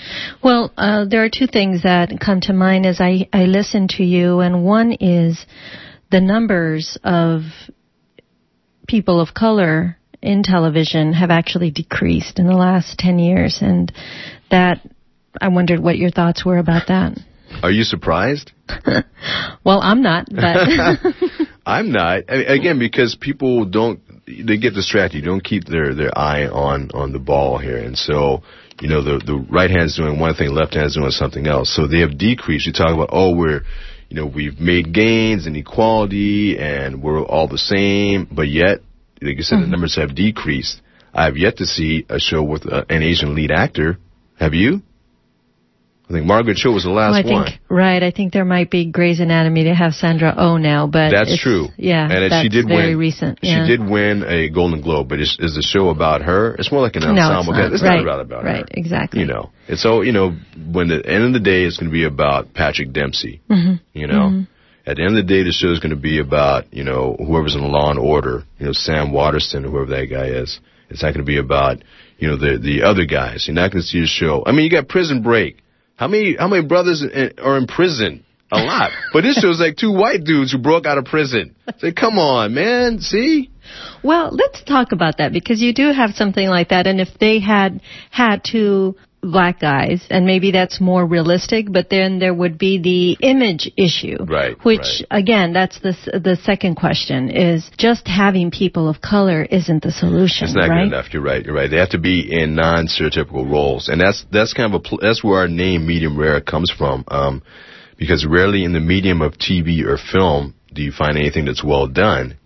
Well, 0.42 0.72
uh, 0.76 1.04
there 1.04 1.24
are 1.24 1.28
two 1.28 1.46
things 1.46 1.82
that 1.82 2.10
come 2.18 2.40
to 2.42 2.52
mind 2.52 2.86
as 2.86 3.00
I, 3.00 3.28
I 3.32 3.44
listen 3.44 3.88
to 3.88 4.02
you, 4.02 4.40
and 4.40 4.64
one 4.64 4.92
is 4.92 5.44
the 6.10 6.20
numbers 6.20 6.98
of 7.04 7.42
people 8.90 9.20
of 9.20 9.32
color 9.32 9.96
in 10.20 10.42
television 10.42 11.12
have 11.12 11.30
actually 11.30 11.70
decreased 11.70 12.38
in 12.38 12.46
the 12.46 12.56
last 12.56 12.98
10 12.98 13.18
years, 13.18 13.58
and 13.62 13.92
that 14.50 14.80
I 15.40 15.48
wondered 15.48 15.80
what 15.80 15.96
your 15.96 16.10
thoughts 16.10 16.44
were 16.44 16.58
about 16.58 16.88
that. 16.88 17.16
Are 17.62 17.70
you 17.70 17.84
surprised? 17.84 18.52
well, 19.64 19.80
I'm 19.80 20.02
not, 20.02 20.26
but 20.28 20.38
I'm 21.66 21.92
not. 21.92 22.24
I 22.28 22.36
mean, 22.36 22.46
again, 22.46 22.78
because 22.78 23.16
people 23.20 23.64
don't 23.64 24.00
they 24.26 24.56
get 24.56 24.74
distracted. 24.74 25.18
You 25.18 25.24
don't 25.24 25.42
keep 25.42 25.64
their 25.64 25.94
their 25.94 26.16
eye 26.16 26.46
on 26.46 26.90
on 26.94 27.12
the 27.12 27.18
ball 27.18 27.58
here, 27.58 27.76
and 27.78 27.98
so 27.98 28.42
you 28.80 28.88
know 28.88 29.02
the 29.02 29.18
the 29.24 29.34
right 29.50 29.68
hand's 29.68 29.96
doing 29.96 30.20
one 30.20 30.34
thing, 30.34 30.50
left 30.50 30.74
hand's 30.74 30.94
doing 30.94 31.10
something 31.10 31.48
else. 31.48 31.74
So 31.74 31.88
they 31.88 32.00
have 32.00 32.16
decreased. 32.16 32.66
You 32.66 32.72
talk 32.72 32.94
about 32.94 33.10
oh 33.10 33.34
we're 33.34 33.62
you 34.10 34.16
know 34.16 34.26
we've 34.26 34.58
made 34.60 34.92
gains 34.92 35.46
in 35.46 35.56
equality 35.56 36.58
and 36.58 37.02
we're 37.02 37.22
all 37.22 37.48
the 37.48 37.58
same, 37.58 38.28
but 38.30 38.48
yet 38.48 38.80
like 39.22 39.36
you 39.36 39.42
said 39.42 39.56
mm-hmm. 39.56 39.62
the 39.62 39.70
numbers 39.70 39.96
have 39.96 40.14
decreased. 40.14 40.82
I 41.14 41.24
have 41.24 41.36
yet 41.36 41.56
to 41.58 41.66
see 41.66 42.04
a 42.08 42.18
show 42.18 42.42
with 42.42 42.70
uh, 42.70 42.84
an 42.88 43.02
Asian 43.02 43.34
lead 43.34 43.50
actor. 43.50 43.98
Have 44.38 44.54
you? 44.54 44.82
I 46.10 46.12
think 46.12 46.26
Margaret 46.26 46.56
Cho 46.56 46.72
was 46.72 46.82
the 46.82 46.90
last 46.90 47.24
well, 47.24 47.34
I 47.34 47.36
one. 47.36 47.44
Think, 47.46 47.60
right. 47.68 48.02
I 48.02 48.10
think 48.10 48.32
there 48.32 48.44
might 48.44 48.68
be 48.68 48.90
Grey's 48.90 49.20
Anatomy 49.20 49.64
to 49.64 49.74
have 49.76 49.94
Sandra 49.94 50.34
Oh 50.36 50.56
now, 50.56 50.88
but 50.88 51.10
that's 51.10 51.40
true. 51.40 51.68
Yeah, 51.76 52.02
and 52.02 52.32
that's 52.32 52.42
she 52.42 52.48
did 52.48 52.66
very 52.66 52.96
win. 52.96 52.98
recent. 52.98 53.38
Yeah. 53.42 53.64
She 53.64 53.76
did 53.76 53.88
win 53.88 54.24
a 54.24 54.50
Golden 54.50 54.80
Globe, 54.80 55.08
but 55.08 55.20
is, 55.20 55.36
is 55.38 55.54
the 55.54 55.62
show 55.62 55.88
about 55.88 56.22
her? 56.22 56.56
It's 56.56 56.72
more 56.72 56.80
like 56.80 56.96
an 56.96 57.04
ensemble. 57.04 57.52
No, 57.52 57.60
it's 57.60 57.70
not. 57.70 57.72
It's 57.74 57.82
right. 57.84 58.04
not 58.04 58.20
about 58.20 58.42
right. 58.42 58.56
her. 58.56 58.62
Right. 58.62 58.68
Exactly. 58.72 59.20
You 59.20 59.26
know, 59.26 59.50
it's 59.68 59.82
so 59.82 60.02
you 60.02 60.10
know 60.10 60.36
when 60.72 60.88
the 60.88 61.00
end 61.06 61.22
of 61.22 61.32
the 61.32 61.38
day 61.38 61.62
is 61.62 61.78
going 61.78 61.90
to 61.90 61.92
be 61.92 62.04
about 62.04 62.54
Patrick 62.54 62.92
Dempsey. 62.92 63.40
Mm-hmm. 63.48 63.74
You 63.96 64.06
know. 64.08 64.14
Mm-hmm. 64.14 64.42
At 64.86 64.96
the 64.96 65.02
end 65.04 65.16
of 65.16 65.24
the 65.24 65.32
day, 65.32 65.44
the 65.44 65.52
show 65.52 65.70
is 65.70 65.78
going 65.78 65.90
to 65.90 66.00
be 66.00 66.18
about, 66.18 66.72
you 66.72 66.82
know, 66.82 67.14
whoever's 67.16 67.54
in 67.54 67.60
Law 67.60 67.90
and 67.90 67.98
Order, 67.98 68.44
you 68.58 68.66
know, 68.66 68.72
Sam 68.72 69.12
Waterston, 69.12 69.62
whoever 69.62 69.86
that 69.86 70.06
guy 70.06 70.28
is. 70.28 70.58
It's 70.88 71.02
not 71.02 71.10
going 71.14 71.24
to 71.24 71.30
be 71.30 71.38
about, 71.38 71.84
you 72.18 72.26
know, 72.26 72.36
the 72.36 72.58
the 72.58 72.82
other 72.82 73.04
guys. 73.04 73.46
You're 73.46 73.54
not 73.54 73.70
going 73.70 73.82
to 73.82 73.86
see 73.86 74.02
a 74.02 74.06
show. 74.06 74.42
I 74.44 74.52
mean, 74.52 74.64
you 74.64 74.70
got 74.70 74.88
Prison 74.88 75.22
Break. 75.22 75.62
How 76.00 76.08
many 76.08 76.34
how 76.34 76.48
many 76.48 76.66
brothers 76.66 77.04
are 77.04 77.58
in 77.58 77.66
prison? 77.66 78.24
A 78.50 78.56
lot. 78.56 78.90
but 79.12 79.20
this 79.20 79.36
show's 79.36 79.60
like 79.60 79.76
two 79.76 79.92
white 79.92 80.24
dudes 80.24 80.50
who 80.50 80.56
broke 80.56 80.86
out 80.86 80.96
of 80.96 81.04
prison. 81.04 81.54
Say, 81.76 81.92
come 81.92 82.18
on, 82.18 82.54
man. 82.54 83.00
See? 83.00 83.50
Well, 84.02 84.30
let's 84.32 84.64
talk 84.64 84.92
about 84.92 85.18
that 85.18 85.30
because 85.30 85.60
you 85.60 85.74
do 85.74 85.92
have 85.92 86.12
something 86.12 86.48
like 86.48 86.70
that, 86.70 86.86
and 86.86 87.02
if 87.02 87.08
they 87.20 87.38
had 87.38 87.82
had 88.10 88.42
to 88.44 88.96
black 89.22 89.60
guys, 89.60 90.06
and 90.10 90.26
maybe 90.26 90.50
that's 90.50 90.80
more 90.80 91.04
realistic. 91.04 91.66
But 91.70 91.90
then 91.90 92.18
there 92.18 92.34
would 92.34 92.58
be 92.58 92.80
the 92.80 93.26
image 93.26 93.70
issue, 93.76 94.24
right? 94.24 94.56
Which 94.64 94.80
right. 94.80 95.22
again, 95.22 95.52
that's 95.52 95.78
the 95.80 95.92
the 96.12 96.36
second 96.42 96.76
question: 96.76 97.30
is 97.30 97.70
just 97.76 98.06
having 98.06 98.50
people 98.50 98.88
of 98.88 99.00
color 99.00 99.42
isn't 99.42 99.82
the 99.82 99.92
solution. 99.92 100.46
It's 100.46 100.56
not 100.56 100.68
right? 100.68 100.84
good 100.84 100.94
enough. 100.94 101.12
You're 101.12 101.22
right. 101.22 101.44
You're 101.44 101.54
right. 101.54 101.70
They 101.70 101.78
have 101.78 101.90
to 101.90 101.98
be 101.98 102.28
in 102.30 102.54
non-stereotypical 102.54 103.50
roles, 103.50 103.88
and 103.88 104.00
that's 104.00 104.24
that's 104.30 104.52
kind 104.52 104.74
of 104.74 104.80
a 104.80 104.96
that's 105.00 105.22
where 105.22 105.38
our 105.40 105.48
name 105.48 105.86
medium 105.86 106.18
rare 106.18 106.40
comes 106.40 106.70
from. 106.70 107.04
Um, 107.08 107.42
because 107.96 108.26
rarely 108.26 108.64
in 108.64 108.72
the 108.72 108.80
medium 108.80 109.20
of 109.20 109.34
TV 109.34 109.84
or 109.84 109.98
film 109.98 110.54
do 110.72 110.82
you 110.82 110.92
find 110.92 111.18
anything 111.18 111.44
that's 111.44 111.62
well 111.62 111.86
done, 111.86 112.38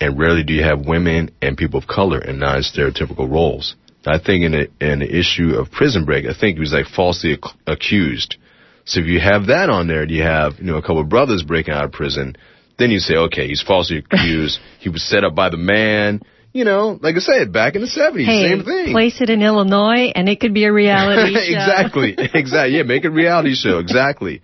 and 0.00 0.18
rarely 0.18 0.42
do 0.42 0.54
you 0.54 0.62
have 0.62 0.86
women 0.86 1.30
and 1.42 1.56
people 1.56 1.78
of 1.78 1.86
color 1.86 2.20
in 2.20 2.38
non-stereotypical 2.38 3.30
roles. 3.30 3.76
I 4.06 4.18
think 4.18 4.44
in, 4.44 4.54
a, 4.54 4.92
in 4.92 4.98
the 5.00 5.18
issue 5.18 5.54
of 5.56 5.70
Prison 5.70 6.04
Break, 6.04 6.26
I 6.26 6.38
think 6.38 6.56
he 6.56 6.60
was 6.60 6.72
like 6.72 6.86
falsely 6.86 7.32
ac- 7.32 7.54
accused. 7.66 8.36
So 8.84 9.00
if 9.00 9.06
you 9.06 9.18
have 9.20 9.48
that 9.48 9.68
on 9.68 9.88
there, 9.88 10.02
and 10.02 10.10
you 10.10 10.22
have 10.22 10.54
you 10.58 10.64
know 10.64 10.76
a 10.76 10.82
couple 10.82 11.00
of 11.00 11.08
brothers 11.08 11.42
breaking 11.42 11.74
out 11.74 11.84
of 11.84 11.92
prison, 11.92 12.36
then 12.78 12.90
you 12.90 13.00
say, 13.00 13.16
okay, 13.16 13.48
he's 13.48 13.62
falsely 13.62 13.98
accused. 13.98 14.60
he 14.78 14.88
was 14.88 15.02
set 15.02 15.24
up 15.24 15.34
by 15.34 15.50
the 15.50 15.56
man. 15.56 16.22
You 16.52 16.64
know, 16.64 16.98
like 17.02 17.16
I 17.16 17.18
said, 17.18 17.52
back 17.52 17.74
in 17.74 17.82
the 17.82 17.86
seventies, 17.86 18.28
hey, 18.28 18.48
same 18.48 18.64
thing. 18.64 18.92
Place 18.92 19.20
it 19.20 19.28
in 19.28 19.42
Illinois, 19.42 20.10
and 20.14 20.28
it 20.28 20.40
could 20.40 20.54
be 20.54 20.64
a 20.64 20.72
reality 20.72 21.34
show. 21.34 21.40
exactly, 21.40 22.14
exactly. 22.34 22.76
Yeah, 22.76 22.84
make 22.84 23.04
a 23.04 23.10
reality 23.10 23.54
show. 23.54 23.78
Exactly. 23.78 24.40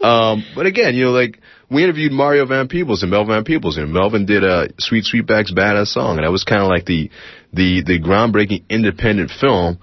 Um, 0.00 0.44
but 0.54 0.66
again, 0.66 0.94
you 0.94 1.06
know, 1.06 1.10
like 1.10 1.40
we 1.70 1.82
interviewed 1.82 2.12
Mario 2.12 2.46
Van 2.46 2.68
Peebles 2.68 3.02
and 3.02 3.10
Melvin 3.10 3.34
Van 3.34 3.44
Peebles, 3.44 3.76
and 3.76 3.92
Melvin 3.92 4.26
did 4.26 4.44
a 4.44 4.68
Sweet 4.78 5.04
Sweetback's 5.04 5.52
Badass 5.52 5.88
Song, 5.88 6.16
and 6.16 6.24
that 6.24 6.30
was 6.30 6.44
kind 6.44 6.62
of 6.62 6.68
like 6.68 6.86
the 6.86 7.10
the 7.52 7.82
the 7.84 8.00
groundbreaking 8.00 8.64
independent 8.68 9.30
film. 9.30 9.78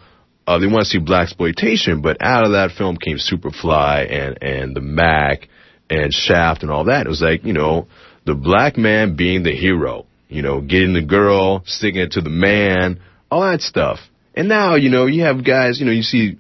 Uh, 0.46 0.60
they 0.60 0.68
want 0.68 0.86
to 0.86 0.90
see 0.90 1.00
blaxploitation, 1.00 2.02
but 2.02 2.18
out 2.22 2.46
of 2.46 2.52
that 2.52 2.72
film 2.78 2.98
came 2.98 3.18
Superfly 3.18 4.12
and 4.12 4.38
and 4.42 4.76
the 4.76 4.82
Mack 4.82 5.48
and 5.90 6.14
Shaft 6.14 6.64
and 6.64 6.72
all 6.72 6.86
that. 6.86 7.06
It 7.06 7.10
was 7.10 7.22
like 7.22 7.44
you 7.44 7.54
know 7.54 7.88
the 8.26 8.36
black 8.36 8.78
man 8.78 9.16
being 9.16 9.44
the 9.44 9.56
hero, 9.56 10.06
you 10.30 10.42
know, 10.42 10.62
getting 10.62 10.94
the 10.94 11.04
girl, 11.04 11.64
sticking 11.66 12.02
it 12.02 12.12
to 12.14 12.22
the 12.22 12.30
man, 12.30 13.02
all 13.30 13.42
that 13.42 13.62
stuff. 13.62 14.00
And 14.36 14.48
now 14.48 14.76
you 14.76 14.90
know 14.90 15.06
you 15.06 15.24
have 15.24 15.46
guys, 15.46 15.80
you 15.80 15.86
know, 15.86 15.92
you 15.92 16.02
see 16.02 16.38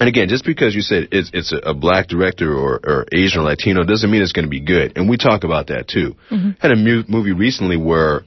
and 0.00 0.08
again, 0.08 0.28
just 0.28 0.46
because 0.46 0.74
you 0.74 0.80
said 0.80 1.08
it's 1.12 1.30
it's 1.34 1.52
a, 1.62 1.74
black 1.74 2.08
director 2.08 2.52
or, 2.52 2.80
or 2.82 3.06
Asian 3.12 3.42
or 3.42 3.44
Latino 3.44 3.84
doesn't 3.84 4.10
mean 4.10 4.22
it's 4.22 4.32
going 4.32 4.46
to 4.46 4.50
be 4.50 4.60
good. 4.60 4.96
And 4.96 5.10
we 5.10 5.18
talk 5.18 5.44
about 5.44 5.66
that 5.66 5.88
too. 5.88 6.16
Mm-hmm. 6.30 6.50
Had 6.58 6.72
a 6.72 6.76
mu- 6.76 7.04
movie 7.06 7.32
recently 7.32 7.76
where 7.76 8.22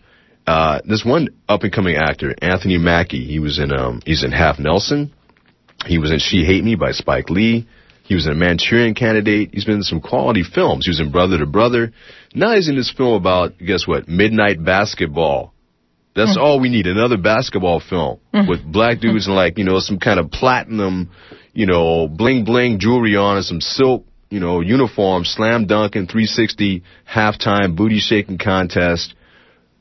uh, 0.45 0.81
this 0.87 1.03
one 1.03 1.29
up 1.49 1.63
and 1.63 1.73
coming 1.73 1.95
actor, 1.95 2.35
Anthony 2.39 2.77
Mackie, 2.77 3.25
he 3.25 3.39
was 3.39 3.57
in 3.57 3.73
um 3.73 4.01
he's 4.05 4.23
in 4.23 4.31
Half 4.31 4.59
Nelson. 4.59 5.11
He 5.87 5.97
was 5.97 6.11
in 6.11 6.19
She 6.19 6.45
Hate 6.45 6.63
Me 6.63 6.75
by 6.75 6.91
Spike 6.91 7.31
Lee. 7.31 7.67
He 8.03 8.13
was 8.13 8.27
in 8.27 8.33
a 8.33 8.35
Manchurian 8.35 8.93
Candidate. 8.93 9.49
He's 9.51 9.65
been 9.65 9.77
in 9.77 9.83
some 9.83 9.99
quality 9.99 10.43
films. 10.43 10.85
He 10.85 10.91
was 10.91 10.99
in 10.99 11.11
Brother 11.11 11.39
to 11.39 11.47
Brother. 11.47 11.91
Now 12.35 12.53
he's 12.53 12.69
in 12.69 12.75
this 12.75 12.93
film 12.95 13.15
about 13.15 13.57
guess 13.57 13.87
what? 13.87 14.07
Midnight 14.07 14.63
Basketball. 14.63 15.53
That's 16.15 16.37
all 16.37 16.59
we 16.59 16.69
need. 16.69 16.85
Another 16.85 17.17
basketball 17.17 17.79
film 17.79 18.19
with 18.47 18.63
black 18.71 18.99
dudes 18.99 19.27
in 19.27 19.33
like, 19.33 19.57
you 19.57 19.63
know, 19.63 19.79
some 19.79 19.97
kind 19.97 20.19
of 20.19 20.29
platinum, 20.29 21.09
you 21.53 21.65
know, 21.65 22.07
bling 22.07 22.45
bling 22.45 22.79
jewelry 22.79 23.15
on 23.15 23.37
and 23.37 23.45
some 23.45 23.61
silk, 23.61 24.05
you 24.29 24.39
know, 24.39 24.61
uniform, 24.61 25.23
slam 25.25 25.67
dunking, 25.67 26.07
360, 26.07 26.83
halftime, 27.09 27.75
booty 27.75 27.99
shaking 27.99 28.37
contest. 28.37 29.13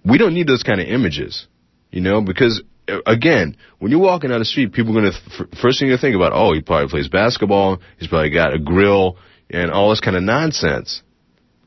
We 0.04 0.18
don't 0.18 0.34
need 0.34 0.46
those 0.46 0.62
kind 0.62 0.80
of 0.80 0.86
images, 0.86 1.46
you 1.90 2.00
know, 2.00 2.20
because 2.20 2.62
uh, 2.88 2.98
again, 3.06 3.56
when 3.78 3.90
you're 3.90 4.00
walking 4.00 4.30
down 4.30 4.40
the 4.40 4.44
street, 4.44 4.72
people 4.72 4.96
are 4.96 5.00
going 5.00 5.12
to, 5.12 5.36
th- 5.36 5.60
first 5.60 5.78
thing 5.78 5.88
you 5.88 5.96
think 5.96 6.16
about, 6.16 6.32
oh, 6.34 6.52
he 6.52 6.60
probably 6.60 6.88
plays 6.88 7.08
basketball, 7.08 7.80
he's 7.98 8.08
probably 8.08 8.30
got 8.30 8.54
a 8.54 8.58
grill, 8.58 9.16
and 9.48 9.70
all 9.70 9.90
this 9.90 10.00
kind 10.00 10.16
of 10.16 10.22
nonsense. 10.22 11.02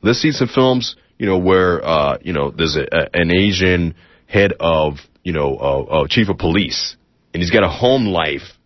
Let's 0.02 0.20
see 0.20 0.32
some 0.32 0.48
films, 0.48 0.96
you 1.18 1.26
know, 1.26 1.38
where, 1.38 1.84
uh, 1.84 2.18
you 2.22 2.34
know, 2.34 2.52
there's 2.52 2.76
a, 2.76 2.84
a, 2.92 3.10
an 3.14 3.32
Asian 3.32 3.96
head 4.28 4.54
of, 4.60 4.96
you 5.24 5.34
know, 5.34 5.56
uh, 5.56 5.82
uh, 5.82 6.08
chief 6.08 6.30
of 6.30 6.38
police, 6.38 6.98
and 7.34 7.42
he's 7.42 7.52
got 7.52 7.64
a 7.64 7.70
home 7.70 8.06
life, 8.08 8.58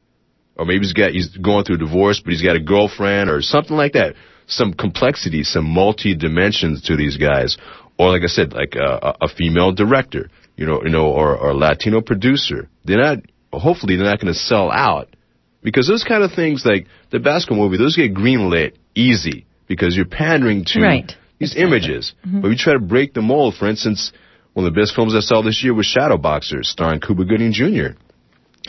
or 0.60 0.66
maybe 0.66 0.86
he's 0.86 0.94
got, 0.94 1.12
he's 1.12 1.30
going 1.38 1.64
through 1.64 1.76
a 1.76 1.80
divorce, 1.80 2.20
but 2.24 2.32
he's 2.34 2.42
got 2.44 2.56
a 2.56 2.60
girlfriend, 2.60 3.30
or 3.30 3.42
something 3.42 3.78
like 3.78 3.94
that. 3.94 4.16
Some 4.48 4.74
complexity, 4.74 5.44
some 5.44 5.66
multi 5.66 6.16
dimensions 6.16 6.84
to 6.84 6.96
these 6.98 7.18
guys. 7.18 7.58
Or 7.98 8.10
like 8.12 8.24
I 8.24 8.28
said, 8.28 8.54
like 8.54 8.76
a, 8.76 9.16
a 9.22 9.28
female 9.28 9.72
director, 9.72 10.30
you 10.56 10.66
know, 10.66 10.82
you 10.84 10.90
know, 10.90 11.08
or, 11.08 11.36
or 11.38 11.50
a 11.52 11.54
Latino 11.54 12.02
producer. 12.02 12.70
They're 12.86 12.98
not, 12.98 13.20
hopefully 13.52 13.96
they're 13.96 14.06
not 14.06 14.20
going 14.20 14.34
to 14.34 14.40
sell 14.40 14.72
out 14.72 15.16
because 15.62 15.88
those 15.88 16.04
kind 16.04 16.24
of 16.24 16.32
things, 16.32 16.66
like 16.66 16.88
the 17.12 17.20
basketball 17.20 17.66
movie, 17.66 17.78
those 17.78 17.96
get 17.96 18.14
greenlit 18.14 18.74
easy 18.96 19.46
because 19.68 19.96
you're 19.96 20.06
pandering 20.06 20.66
to 20.66 20.82
Right. 20.82 21.12
these 21.40 21.56
images. 21.56 22.14
Mm-hmm. 22.26 22.42
But 22.42 22.50
we 22.50 22.58
try 22.58 22.74
to 22.74 22.80
break 22.80 23.14
the 23.14 23.22
mold. 23.22 23.56
For 23.56 23.68
instance, 23.70 24.12
one 24.54 24.66
of 24.66 24.74
the 24.74 24.80
best 24.80 24.96
films 24.96 25.14
I 25.16 25.20
saw 25.20 25.42
this 25.42 25.62
year 25.64 25.74
was 25.74 25.86
Shadowboxers, 25.88 26.66
starring 26.66 27.02
Cuba 27.02 27.26
Gooding 27.26 27.52
Jr. 27.52 28.00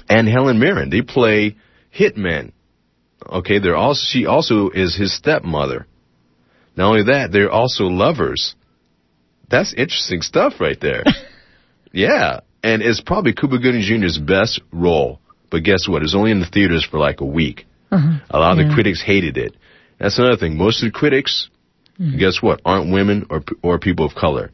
and 0.08 0.28
Helen 0.28 0.58
Mirren. 0.58 0.90
They 0.90 1.02
play 1.02 1.56
hitmen. 1.96 2.52
Okay, 3.26 3.58
they're 3.58 3.76
also 3.76 4.00
she 4.04 4.26
also 4.26 4.70
is 4.70 4.96
his 4.96 5.14
stepmother. 5.14 5.86
Not 6.76 6.88
only 6.88 7.04
that, 7.04 7.32
they're 7.32 7.50
also 7.50 7.84
lovers. 7.84 8.54
That's 9.50 9.74
interesting 9.74 10.22
stuff 10.22 10.54
right 10.60 10.80
there. 10.80 11.04
yeah, 11.92 12.40
and 12.62 12.82
it's 12.82 13.00
probably 13.00 13.32
Cuba 13.32 13.58
Gooding 13.58 13.82
Jr.'s 13.82 14.18
best 14.18 14.60
role. 14.72 15.20
But 15.50 15.64
guess 15.64 15.88
what? 15.88 16.02
It's 16.02 16.14
only 16.14 16.30
in 16.30 16.40
the 16.40 16.46
theaters 16.46 16.86
for 16.88 16.98
like 16.98 17.20
a 17.20 17.26
week. 17.26 17.66
Uh-huh. 17.90 18.20
A 18.30 18.38
lot 18.38 18.58
of 18.58 18.68
the 18.68 18.72
critics 18.72 19.02
hated 19.04 19.36
it. 19.36 19.56
That's 19.98 20.18
another 20.18 20.36
thing. 20.36 20.56
Most 20.56 20.82
of 20.82 20.92
the 20.92 20.96
critics, 20.96 21.50
hmm. 21.96 22.16
guess 22.16 22.40
what, 22.40 22.60
aren't 22.64 22.92
women 22.92 23.26
or 23.28 23.42
or 23.62 23.78
people 23.78 24.06
of 24.06 24.14
color. 24.14 24.52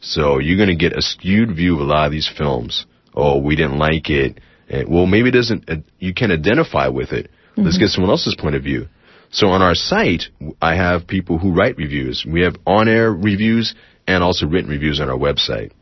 So 0.00 0.38
you're 0.38 0.56
going 0.56 0.70
to 0.70 0.76
get 0.76 0.96
a 0.96 1.02
skewed 1.02 1.54
view 1.54 1.74
of 1.74 1.80
a 1.80 1.84
lot 1.84 2.06
of 2.06 2.12
these 2.12 2.30
films. 2.36 2.86
Oh, 3.14 3.38
we 3.38 3.54
didn't 3.54 3.78
like 3.78 4.08
it. 4.08 4.40
And, 4.70 4.88
well, 4.88 5.06
maybe 5.06 5.28
it 5.28 5.32
doesn't. 5.32 5.68
Uh, 5.68 5.76
you 5.98 6.14
can't 6.14 6.32
identify 6.32 6.88
with 6.88 7.12
it. 7.12 7.30
Let's 7.56 7.76
get 7.76 7.88
someone 7.88 8.10
else's 8.10 8.36
point 8.38 8.54
of 8.54 8.62
view. 8.62 8.88
So 9.30 9.48
on 9.48 9.60
our 9.60 9.74
site, 9.74 10.24
I 10.62 10.76
have 10.76 11.06
people 11.06 11.36
who 11.38 11.52
write 11.52 11.76
reviews. 11.76 12.24
We 12.26 12.40
have 12.40 12.56
on-air 12.66 13.12
reviews 13.12 13.74
and 14.06 14.24
also 14.24 14.46
written 14.46 14.70
reviews 14.70 14.98
on 14.98 15.10
our 15.10 15.18
website. 15.18 15.72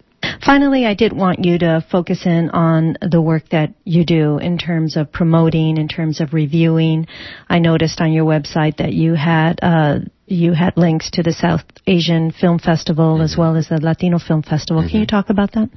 Finally, 0.44 0.87
I 0.87 0.94
did 0.94 1.12
want 1.12 1.44
you 1.44 1.59
to 1.59 1.85
focus 1.90 2.27
in 2.27 2.51
on 2.51 2.96
the 3.01 3.22
work 3.22 3.48
that 3.51 3.74
you 3.85 4.05
do 4.05 4.38
in 4.38 4.59
terms 4.59 4.96
of 4.96 5.12
promoting, 5.12 5.77
in 5.77 5.87
terms 5.87 6.20
of 6.20 6.35
reviewing. 6.35 7.07
I 7.48 7.61
noticed 7.61 8.01
on 8.01 8.12
your 8.12 8.24
website 8.24 8.79
that 8.79 8.92
you 8.92 9.14
had 9.14 9.61
uh, 9.62 10.01
you 10.30 10.52
had 10.52 10.76
links 10.76 11.10
to 11.12 11.22
the 11.22 11.32
South 11.32 11.62
Asian 11.86 12.30
Film 12.30 12.58
Festival 12.58 13.22
as 13.22 13.36
well 13.36 13.56
as 13.56 13.68
the 13.68 13.80
Latino 13.80 14.18
Film 14.18 14.42
Festival. 14.42 14.86
Can 14.88 15.00
you 15.00 15.06
talk 15.06 15.30
about 15.30 15.52
that? 15.52 15.70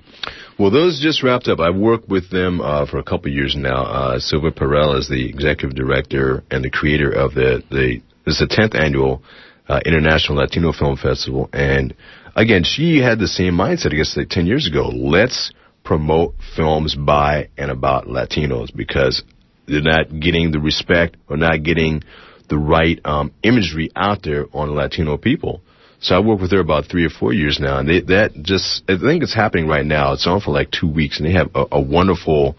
Well, 0.59 0.71
those 0.71 0.99
just 1.01 1.23
wrapped 1.23 1.47
up. 1.47 1.59
I've 1.59 1.75
worked 1.75 2.09
with 2.09 2.29
them 2.29 2.61
uh, 2.61 2.85
for 2.85 2.97
a 2.97 3.03
couple 3.03 3.31
of 3.31 3.35
years 3.35 3.55
now. 3.57 3.83
Uh, 3.83 4.19
Silva 4.19 4.51
Perel 4.51 4.97
is 4.99 5.07
the 5.07 5.29
executive 5.29 5.75
director 5.75 6.43
and 6.51 6.63
the 6.63 6.69
creator 6.69 7.11
of 7.11 7.33
the 7.33 7.63
the 7.69 8.01
this 8.25 8.39
is 8.39 8.47
the 8.47 8.47
tenth 8.47 8.75
annual 8.75 9.23
uh, 9.67 9.79
International 9.85 10.37
Latino 10.37 10.71
Film 10.71 10.97
Festival. 10.97 11.49
And 11.53 11.95
again, 12.35 12.63
she 12.63 12.99
had 12.99 13.19
the 13.19 13.27
same 13.27 13.53
mindset. 13.53 13.93
I 13.93 13.97
guess 13.97 14.15
like 14.17 14.29
ten 14.29 14.45
years 14.45 14.67
ago. 14.67 14.89
Let's 14.89 15.51
promote 15.83 16.35
films 16.55 16.93
by 16.95 17.49
and 17.57 17.71
about 17.71 18.05
Latinos 18.05 18.75
because 18.75 19.23
they're 19.67 19.81
not 19.81 20.07
getting 20.19 20.51
the 20.51 20.59
respect 20.59 21.17
or 21.29 21.37
not 21.37 21.63
getting 21.63 22.03
the 22.51 22.57
right 22.57 22.99
um, 23.05 23.31
imagery 23.41 23.89
out 23.95 24.21
there 24.23 24.45
on 24.53 24.75
Latino 24.75 25.17
people. 25.17 25.61
So 26.01 26.15
I 26.15 26.19
worked 26.19 26.41
with 26.41 26.51
her 26.51 26.59
about 26.59 26.85
three 26.85 27.05
or 27.05 27.09
four 27.09 27.31
years 27.31 27.59
now, 27.59 27.79
and 27.79 27.87
they, 27.87 28.01
that 28.01 28.33
just 28.41 28.83
I 28.89 28.97
think 28.97 29.23
it's 29.23 29.33
happening 29.33 29.67
right 29.67 29.85
now. 29.85 30.13
It's 30.13 30.27
on 30.27 30.41
for 30.41 30.51
like 30.51 30.69
two 30.69 30.91
weeks, 30.91 31.19
and 31.19 31.27
they 31.27 31.33
have 31.33 31.51
a, 31.55 31.65
a 31.71 31.81
wonderful 31.81 32.57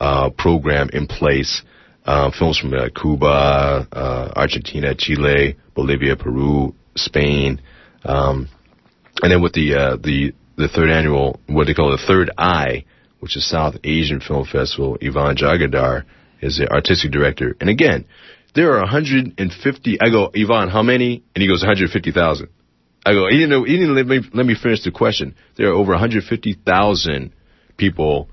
uh, 0.00 0.30
program 0.30 0.88
in 0.92 1.06
place. 1.06 1.62
Uh, 2.06 2.30
films 2.38 2.58
from 2.58 2.74
uh, 2.74 2.88
Cuba, 2.94 3.88
uh, 3.90 4.32
Argentina, 4.36 4.94
Chile, 4.94 5.56
Bolivia, 5.74 6.16
Peru, 6.16 6.74
Spain, 6.96 7.62
um, 8.04 8.48
and 9.22 9.32
then 9.32 9.42
with 9.42 9.54
the 9.54 9.74
uh, 9.74 9.96
the 9.96 10.32
the 10.56 10.68
third 10.68 10.90
annual 10.90 11.40
what 11.48 11.66
they 11.66 11.74
call 11.74 11.90
the 11.90 12.06
Third 12.06 12.30
Eye, 12.38 12.84
which 13.20 13.36
is 13.36 13.48
South 13.48 13.76
Asian 13.84 14.20
Film 14.20 14.44
Festival. 14.44 14.98
Ivan 15.02 15.36
Jaigirdar 15.36 16.04
is 16.42 16.58
the 16.58 16.70
artistic 16.70 17.10
director, 17.10 17.56
and 17.58 17.70
again, 17.70 18.04
there 18.54 18.74
are 18.74 18.80
150. 18.80 19.98
I 20.00 20.10
go, 20.10 20.30
Ivan, 20.34 20.68
how 20.68 20.82
many? 20.82 21.24
And 21.34 21.42
he 21.42 21.48
goes 21.48 21.62
150,000. 21.62 22.48
I 23.06 23.12
go, 23.12 23.26
he 23.28 23.36
didn't 23.36 23.50
know, 23.50 23.64
he 23.64 23.76
didn't 23.76 23.94
let 23.94 24.06
me, 24.06 24.20
let 24.32 24.46
me 24.46 24.54
finish 24.54 24.82
the 24.82 24.90
question. 24.90 25.34
There 25.56 25.68
are 25.68 25.74
over 25.74 25.92
150,000 25.92 27.32
people, 27.76 28.28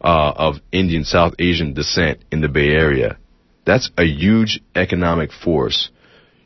uh, 0.00 0.32
of 0.36 0.56
Indian 0.72 1.04
South 1.04 1.34
Asian 1.38 1.74
descent 1.74 2.24
in 2.30 2.40
the 2.40 2.48
Bay 2.48 2.68
Area. 2.70 3.18
That's 3.64 3.90
a 3.96 4.04
huge 4.04 4.60
economic 4.74 5.32
force. 5.32 5.90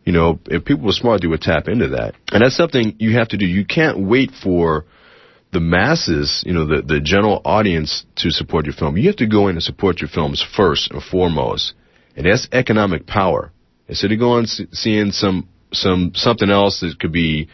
You 0.05 0.13
know, 0.13 0.41
if 0.47 0.65
people 0.65 0.87
were 0.87 0.93
smart, 0.93 1.21
they 1.21 1.27
would 1.27 1.43
tap 1.43 1.69
into 1.69 1.89
that. 1.89 2.15
And 2.33 2.43
that's 2.43 2.57
something 2.57 2.97
you 2.99 3.19
have 3.19 3.29
to 3.29 3.37
do. 3.37 3.47
You 3.47 3.65
can't 3.65 4.07
wait 4.07 4.31
for 4.43 4.87
the 5.53 5.61
masses, 5.61 6.43
you 6.47 6.55
know, 6.55 6.67
the, 6.67 6.83
the 6.83 7.01
general 7.01 7.43
audience 7.45 8.05
to 8.17 8.31
support 8.31 8.67
your 8.67 8.75
film. 8.75 8.97
You 8.97 9.09
have 9.09 9.17
to 9.17 9.27
go 9.27 9.49
in 9.49 9.57
and 9.57 9.63
support 9.63 10.01
your 10.01 10.09
films 10.09 10.45
first 10.57 10.91
and 10.91 11.03
foremost. 11.03 11.75
And 12.17 12.27
that's 12.27 12.49
economic 12.53 13.07
power. 13.07 13.53
Instead 13.89 14.13
of 14.13 14.19
going 14.19 14.47
seeing 14.47 15.11
some, 15.11 15.49
some, 15.73 16.13
something 16.15 16.51
else 16.51 16.81
that 16.81 16.99
could 17.01 17.13
be, 17.13 17.49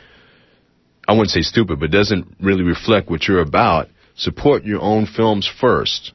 I 1.09 1.13
wouldn't 1.13 1.31
say 1.31 1.43
stupid, 1.43 1.81
but 1.81 1.91
doesn't 1.91 2.37
really 2.41 2.63
reflect 2.63 3.09
what 3.09 3.27
you're 3.27 3.41
about, 3.41 3.89
support 4.17 4.65
your 4.65 4.81
own 4.81 5.07
films 5.07 5.51
first, 5.61 6.13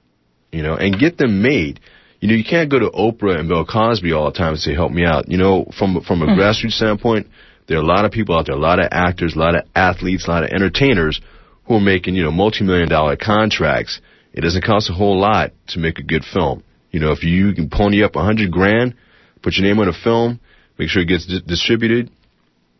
you 0.51 0.63
know, 0.63 0.75
and 0.75 0.99
get 0.99 1.17
them 1.17 1.41
made. 1.41 1.79
You 2.19 2.27
know, 2.27 2.35
you 2.35 2.43
can't 2.43 2.69
go 2.69 2.77
to 2.77 2.89
Oprah 2.89 3.39
and 3.39 3.47
Bill 3.47 3.65
Cosby 3.65 4.11
all 4.11 4.31
the 4.31 4.37
time 4.37 4.53
and 4.53 4.59
say, 4.59 4.73
help 4.73 4.91
me 4.91 5.05
out. 5.05 5.29
You 5.29 5.37
know, 5.37 5.71
from, 5.77 6.01
from 6.01 6.21
a 6.21 6.25
hmm. 6.25 6.39
grassroots 6.39 6.73
standpoint, 6.73 7.27
there 7.67 7.77
are 7.77 7.81
a 7.81 7.85
lot 7.85 8.05
of 8.05 8.11
people 8.11 8.37
out 8.37 8.47
there, 8.47 8.55
a 8.55 8.59
lot 8.59 8.79
of 8.79 8.89
actors, 8.91 9.35
a 9.35 9.39
lot 9.39 9.55
of 9.55 9.63
athletes, 9.73 10.27
a 10.27 10.29
lot 10.29 10.43
of 10.43 10.49
entertainers 10.49 11.21
who 11.65 11.75
are 11.75 11.81
making, 11.81 12.15
you 12.15 12.23
know, 12.23 12.31
multi-million 12.31 12.89
dollar 12.89 13.15
contracts. 13.15 14.01
It 14.33 14.41
doesn't 14.41 14.63
cost 14.63 14.89
a 14.89 14.93
whole 14.93 15.19
lot 15.19 15.51
to 15.69 15.79
make 15.79 15.97
a 15.97 16.03
good 16.03 16.23
film. 16.23 16.63
You 16.91 16.99
know, 16.99 17.11
if 17.11 17.23
you 17.23 17.53
can 17.53 17.69
pony 17.69 18.03
up 18.03 18.15
a 18.15 18.23
hundred 18.23 18.51
grand, 18.51 18.95
put 19.41 19.55
your 19.55 19.67
name 19.67 19.79
on 19.79 19.87
a 19.87 19.93
film, 19.93 20.39
make 20.77 20.89
sure 20.89 21.01
it 21.01 21.07
gets 21.07 21.25
di- 21.25 21.41
distributed, 21.45 22.11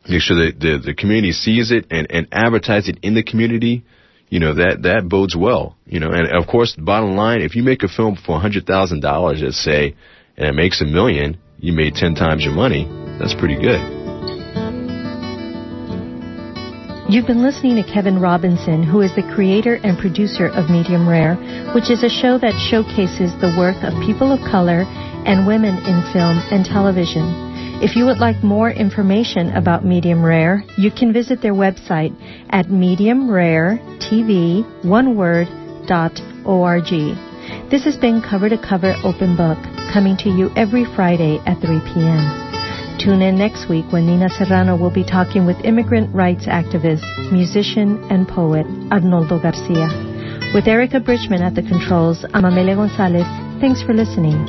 make 0.08 0.22
sure 0.22 0.46
that 0.46 0.60
the, 0.60 0.82
the 0.86 0.94
community 0.94 1.32
sees 1.32 1.72
it 1.72 1.86
and, 1.90 2.08
and 2.12 2.28
advertise 2.32 2.90
it 2.90 3.00
in 3.02 3.14
the 3.14 3.24
community, 3.24 3.84
you 4.30 4.40
know, 4.40 4.54
that, 4.56 4.84
that 4.84 5.08
bodes 5.10 5.36
well. 5.36 5.78
You 5.86 6.00
know, 6.00 6.12
and 6.12 6.28
of 6.28 6.48
course, 6.48 6.76
the 6.76 6.84
bottom 6.84 7.16
line, 7.16 7.42
if 7.42 7.56
you 7.56 7.64
make 7.64 7.84
a 7.84 7.88
film 7.88 8.16
for 8.16 8.36
a 8.36 8.40
hundred 8.40 8.66
thousand 8.66 9.02
dollars, 9.02 9.42
let's 9.42 9.64
say, 9.64 9.96
and 10.38 10.48
it 10.48 10.56
makes 10.56 10.82
a 10.82 10.86
million, 10.86 11.38
you 11.58 11.74
made 11.74 11.96
ten 11.96 12.16
times 12.16 12.44
your 12.44 12.54
money. 12.54 12.86
That's 13.20 13.36
pretty 13.36 13.56
good. 13.56 14.01
You've 17.12 17.28
been 17.28 17.44
listening 17.44 17.76
to 17.76 17.84
Kevin 17.84 18.22
Robinson, 18.22 18.84
who 18.84 19.02
is 19.02 19.14
the 19.18 19.30
creator 19.36 19.76
and 19.84 20.00
producer 20.00 20.48
of 20.48 20.70
Medium 20.70 21.06
Rare, 21.06 21.36
which 21.76 21.92
is 21.92 22.04
a 22.04 22.10
show 22.10 22.38
that 22.40 22.56
showcases 22.72 23.36
the 23.44 23.54
work 23.60 23.76
of 23.84 23.92
people 24.08 24.32
of 24.32 24.40
color 24.50 24.88
and 25.28 25.46
women 25.46 25.76
in 25.76 26.08
film 26.16 26.40
and 26.56 26.64
television. 26.64 27.28
If 27.84 27.98
you 27.98 28.06
would 28.06 28.20
like 28.20 28.42
more 28.46 28.72
information 28.72 29.52
about 29.52 29.84
Medium 29.84 30.24
Rare, 30.24 30.64
you 30.78 30.90
can 30.90 31.12
visit 31.12 31.42
their 31.42 31.54
website 31.54 32.16
at 32.50 32.68
mediumraretv, 32.68 34.86
one 34.86 35.18
word, 35.18 35.50
dot 35.88 36.18
org. 36.46 36.88
This 37.70 37.84
has 37.84 37.98
been 37.98 38.22
Cover 38.22 38.48
to 38.48 38.58
Cover 38.58 38.96
Open 39.04 39.36
Book, 39.36 39.58
coming 39.92 40.16
to 40.24 40.30
you 40.30 40.50
every 40.56 40.86
Friday 40.96 41.42
at 41.46 41.60
3 41.60 41.82
p.m. 41.92 42.52
Tune 43.04 43.24
in 43.24 43.36
next 43.36 43.68
week 43.68 43.86
when 43.90 44.06
Nina 44.06 44.30
Serrano 44.30 44.78
will 44.78 44.94
be 44.94 45.04
talking 45.04 45.48
with 45.48 45.58
immigrant 45.66 46.14
rights 46.14 46.46
activist, 46.46 47.02
musician, 47.32 47.98
and 48.12 48.28
poet 48.28 48.64
Arnoldo 48.94 49.42
Garcia. 49.42 49.90
With 50.54 50.68
Erica 50.68 51.00
Bridgman 51.00 51.42
at 51.42 51.56
the 51.56 51.64
controls, 51.64 52.24
I'm 52.32 52.46
Amelia 52.46 52.76
Gonzalez. 52.76 53.26
Thanks 53.60 53.82
for 53.82 53.96
listening. 53.96 54.46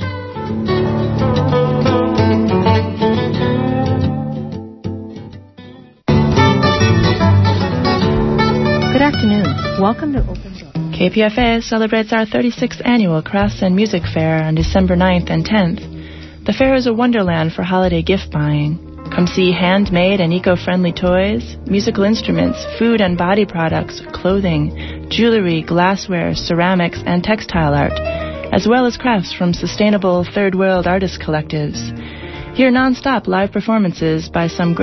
Good 8.93 9.01
afternoon. 9.01 9.49
Welcome 9.81 10.13
to 10.13 10.21
Open 10.29 10.53
Book. 10.61 11.01
KPFA 11.01 11.63
celebrates 11.63 12.13
our 12.13 12.27
36th 12.27 12.87
annual 12.87 13.23
Crafts 13.23 13.63
and 13.63 13.75
Music 13.75 14.03
Fair 14.13 14.45
on 14.45 14.55
December 14.55 14.95
9th 14.95 15.31
and 15.31 15.43
10th. 15.43 15.92
The 16.45 16.53
fair 16.53 16.75
is 16.75 16.89
a 16.89 16.93
wonderland 16.93 17.53
for 17.53 17.63
holiday 17.63 18.03
gift 18.03 18.33
buying. 18.33 18.77
Come 19.15 19.29
see 19.29 19.53
handmade 19.53 20.21
and 20.21 20.33
eco-friendly 20.33 20.93
toys, 20.93 21.57
musical 21.67 22.03
instruments, 22.03 22.59
food 22.81 23.01
and 23.01 23.17
body 23.17 23.47
products, 23.47 24.03
clothing, 24.13 25.07
jewelry, 25.09 25.63
glassware, 25.63 26.35
ceramics, 26.35 26.99
and 27.07 27.23
textile 27.23 27.75
art, 27.75 27.93
as 28.53 28.67
well 28.67 28.87
as 28.87 28.97
crafts 28.97 29.33
from 29.33 29.55
sustainable 29.55 30.27
third 30.35 30.57
world 30.57 30.89
artist 30.89 31.21
collectives. 31.21 31.79
Hear 32.57 32.73
non-stop 32.73 33.29
live 33.29 33.53
performances 33.53 34.29
by 34.29 34.49
some 34.49 34.75
great 34.75 34.81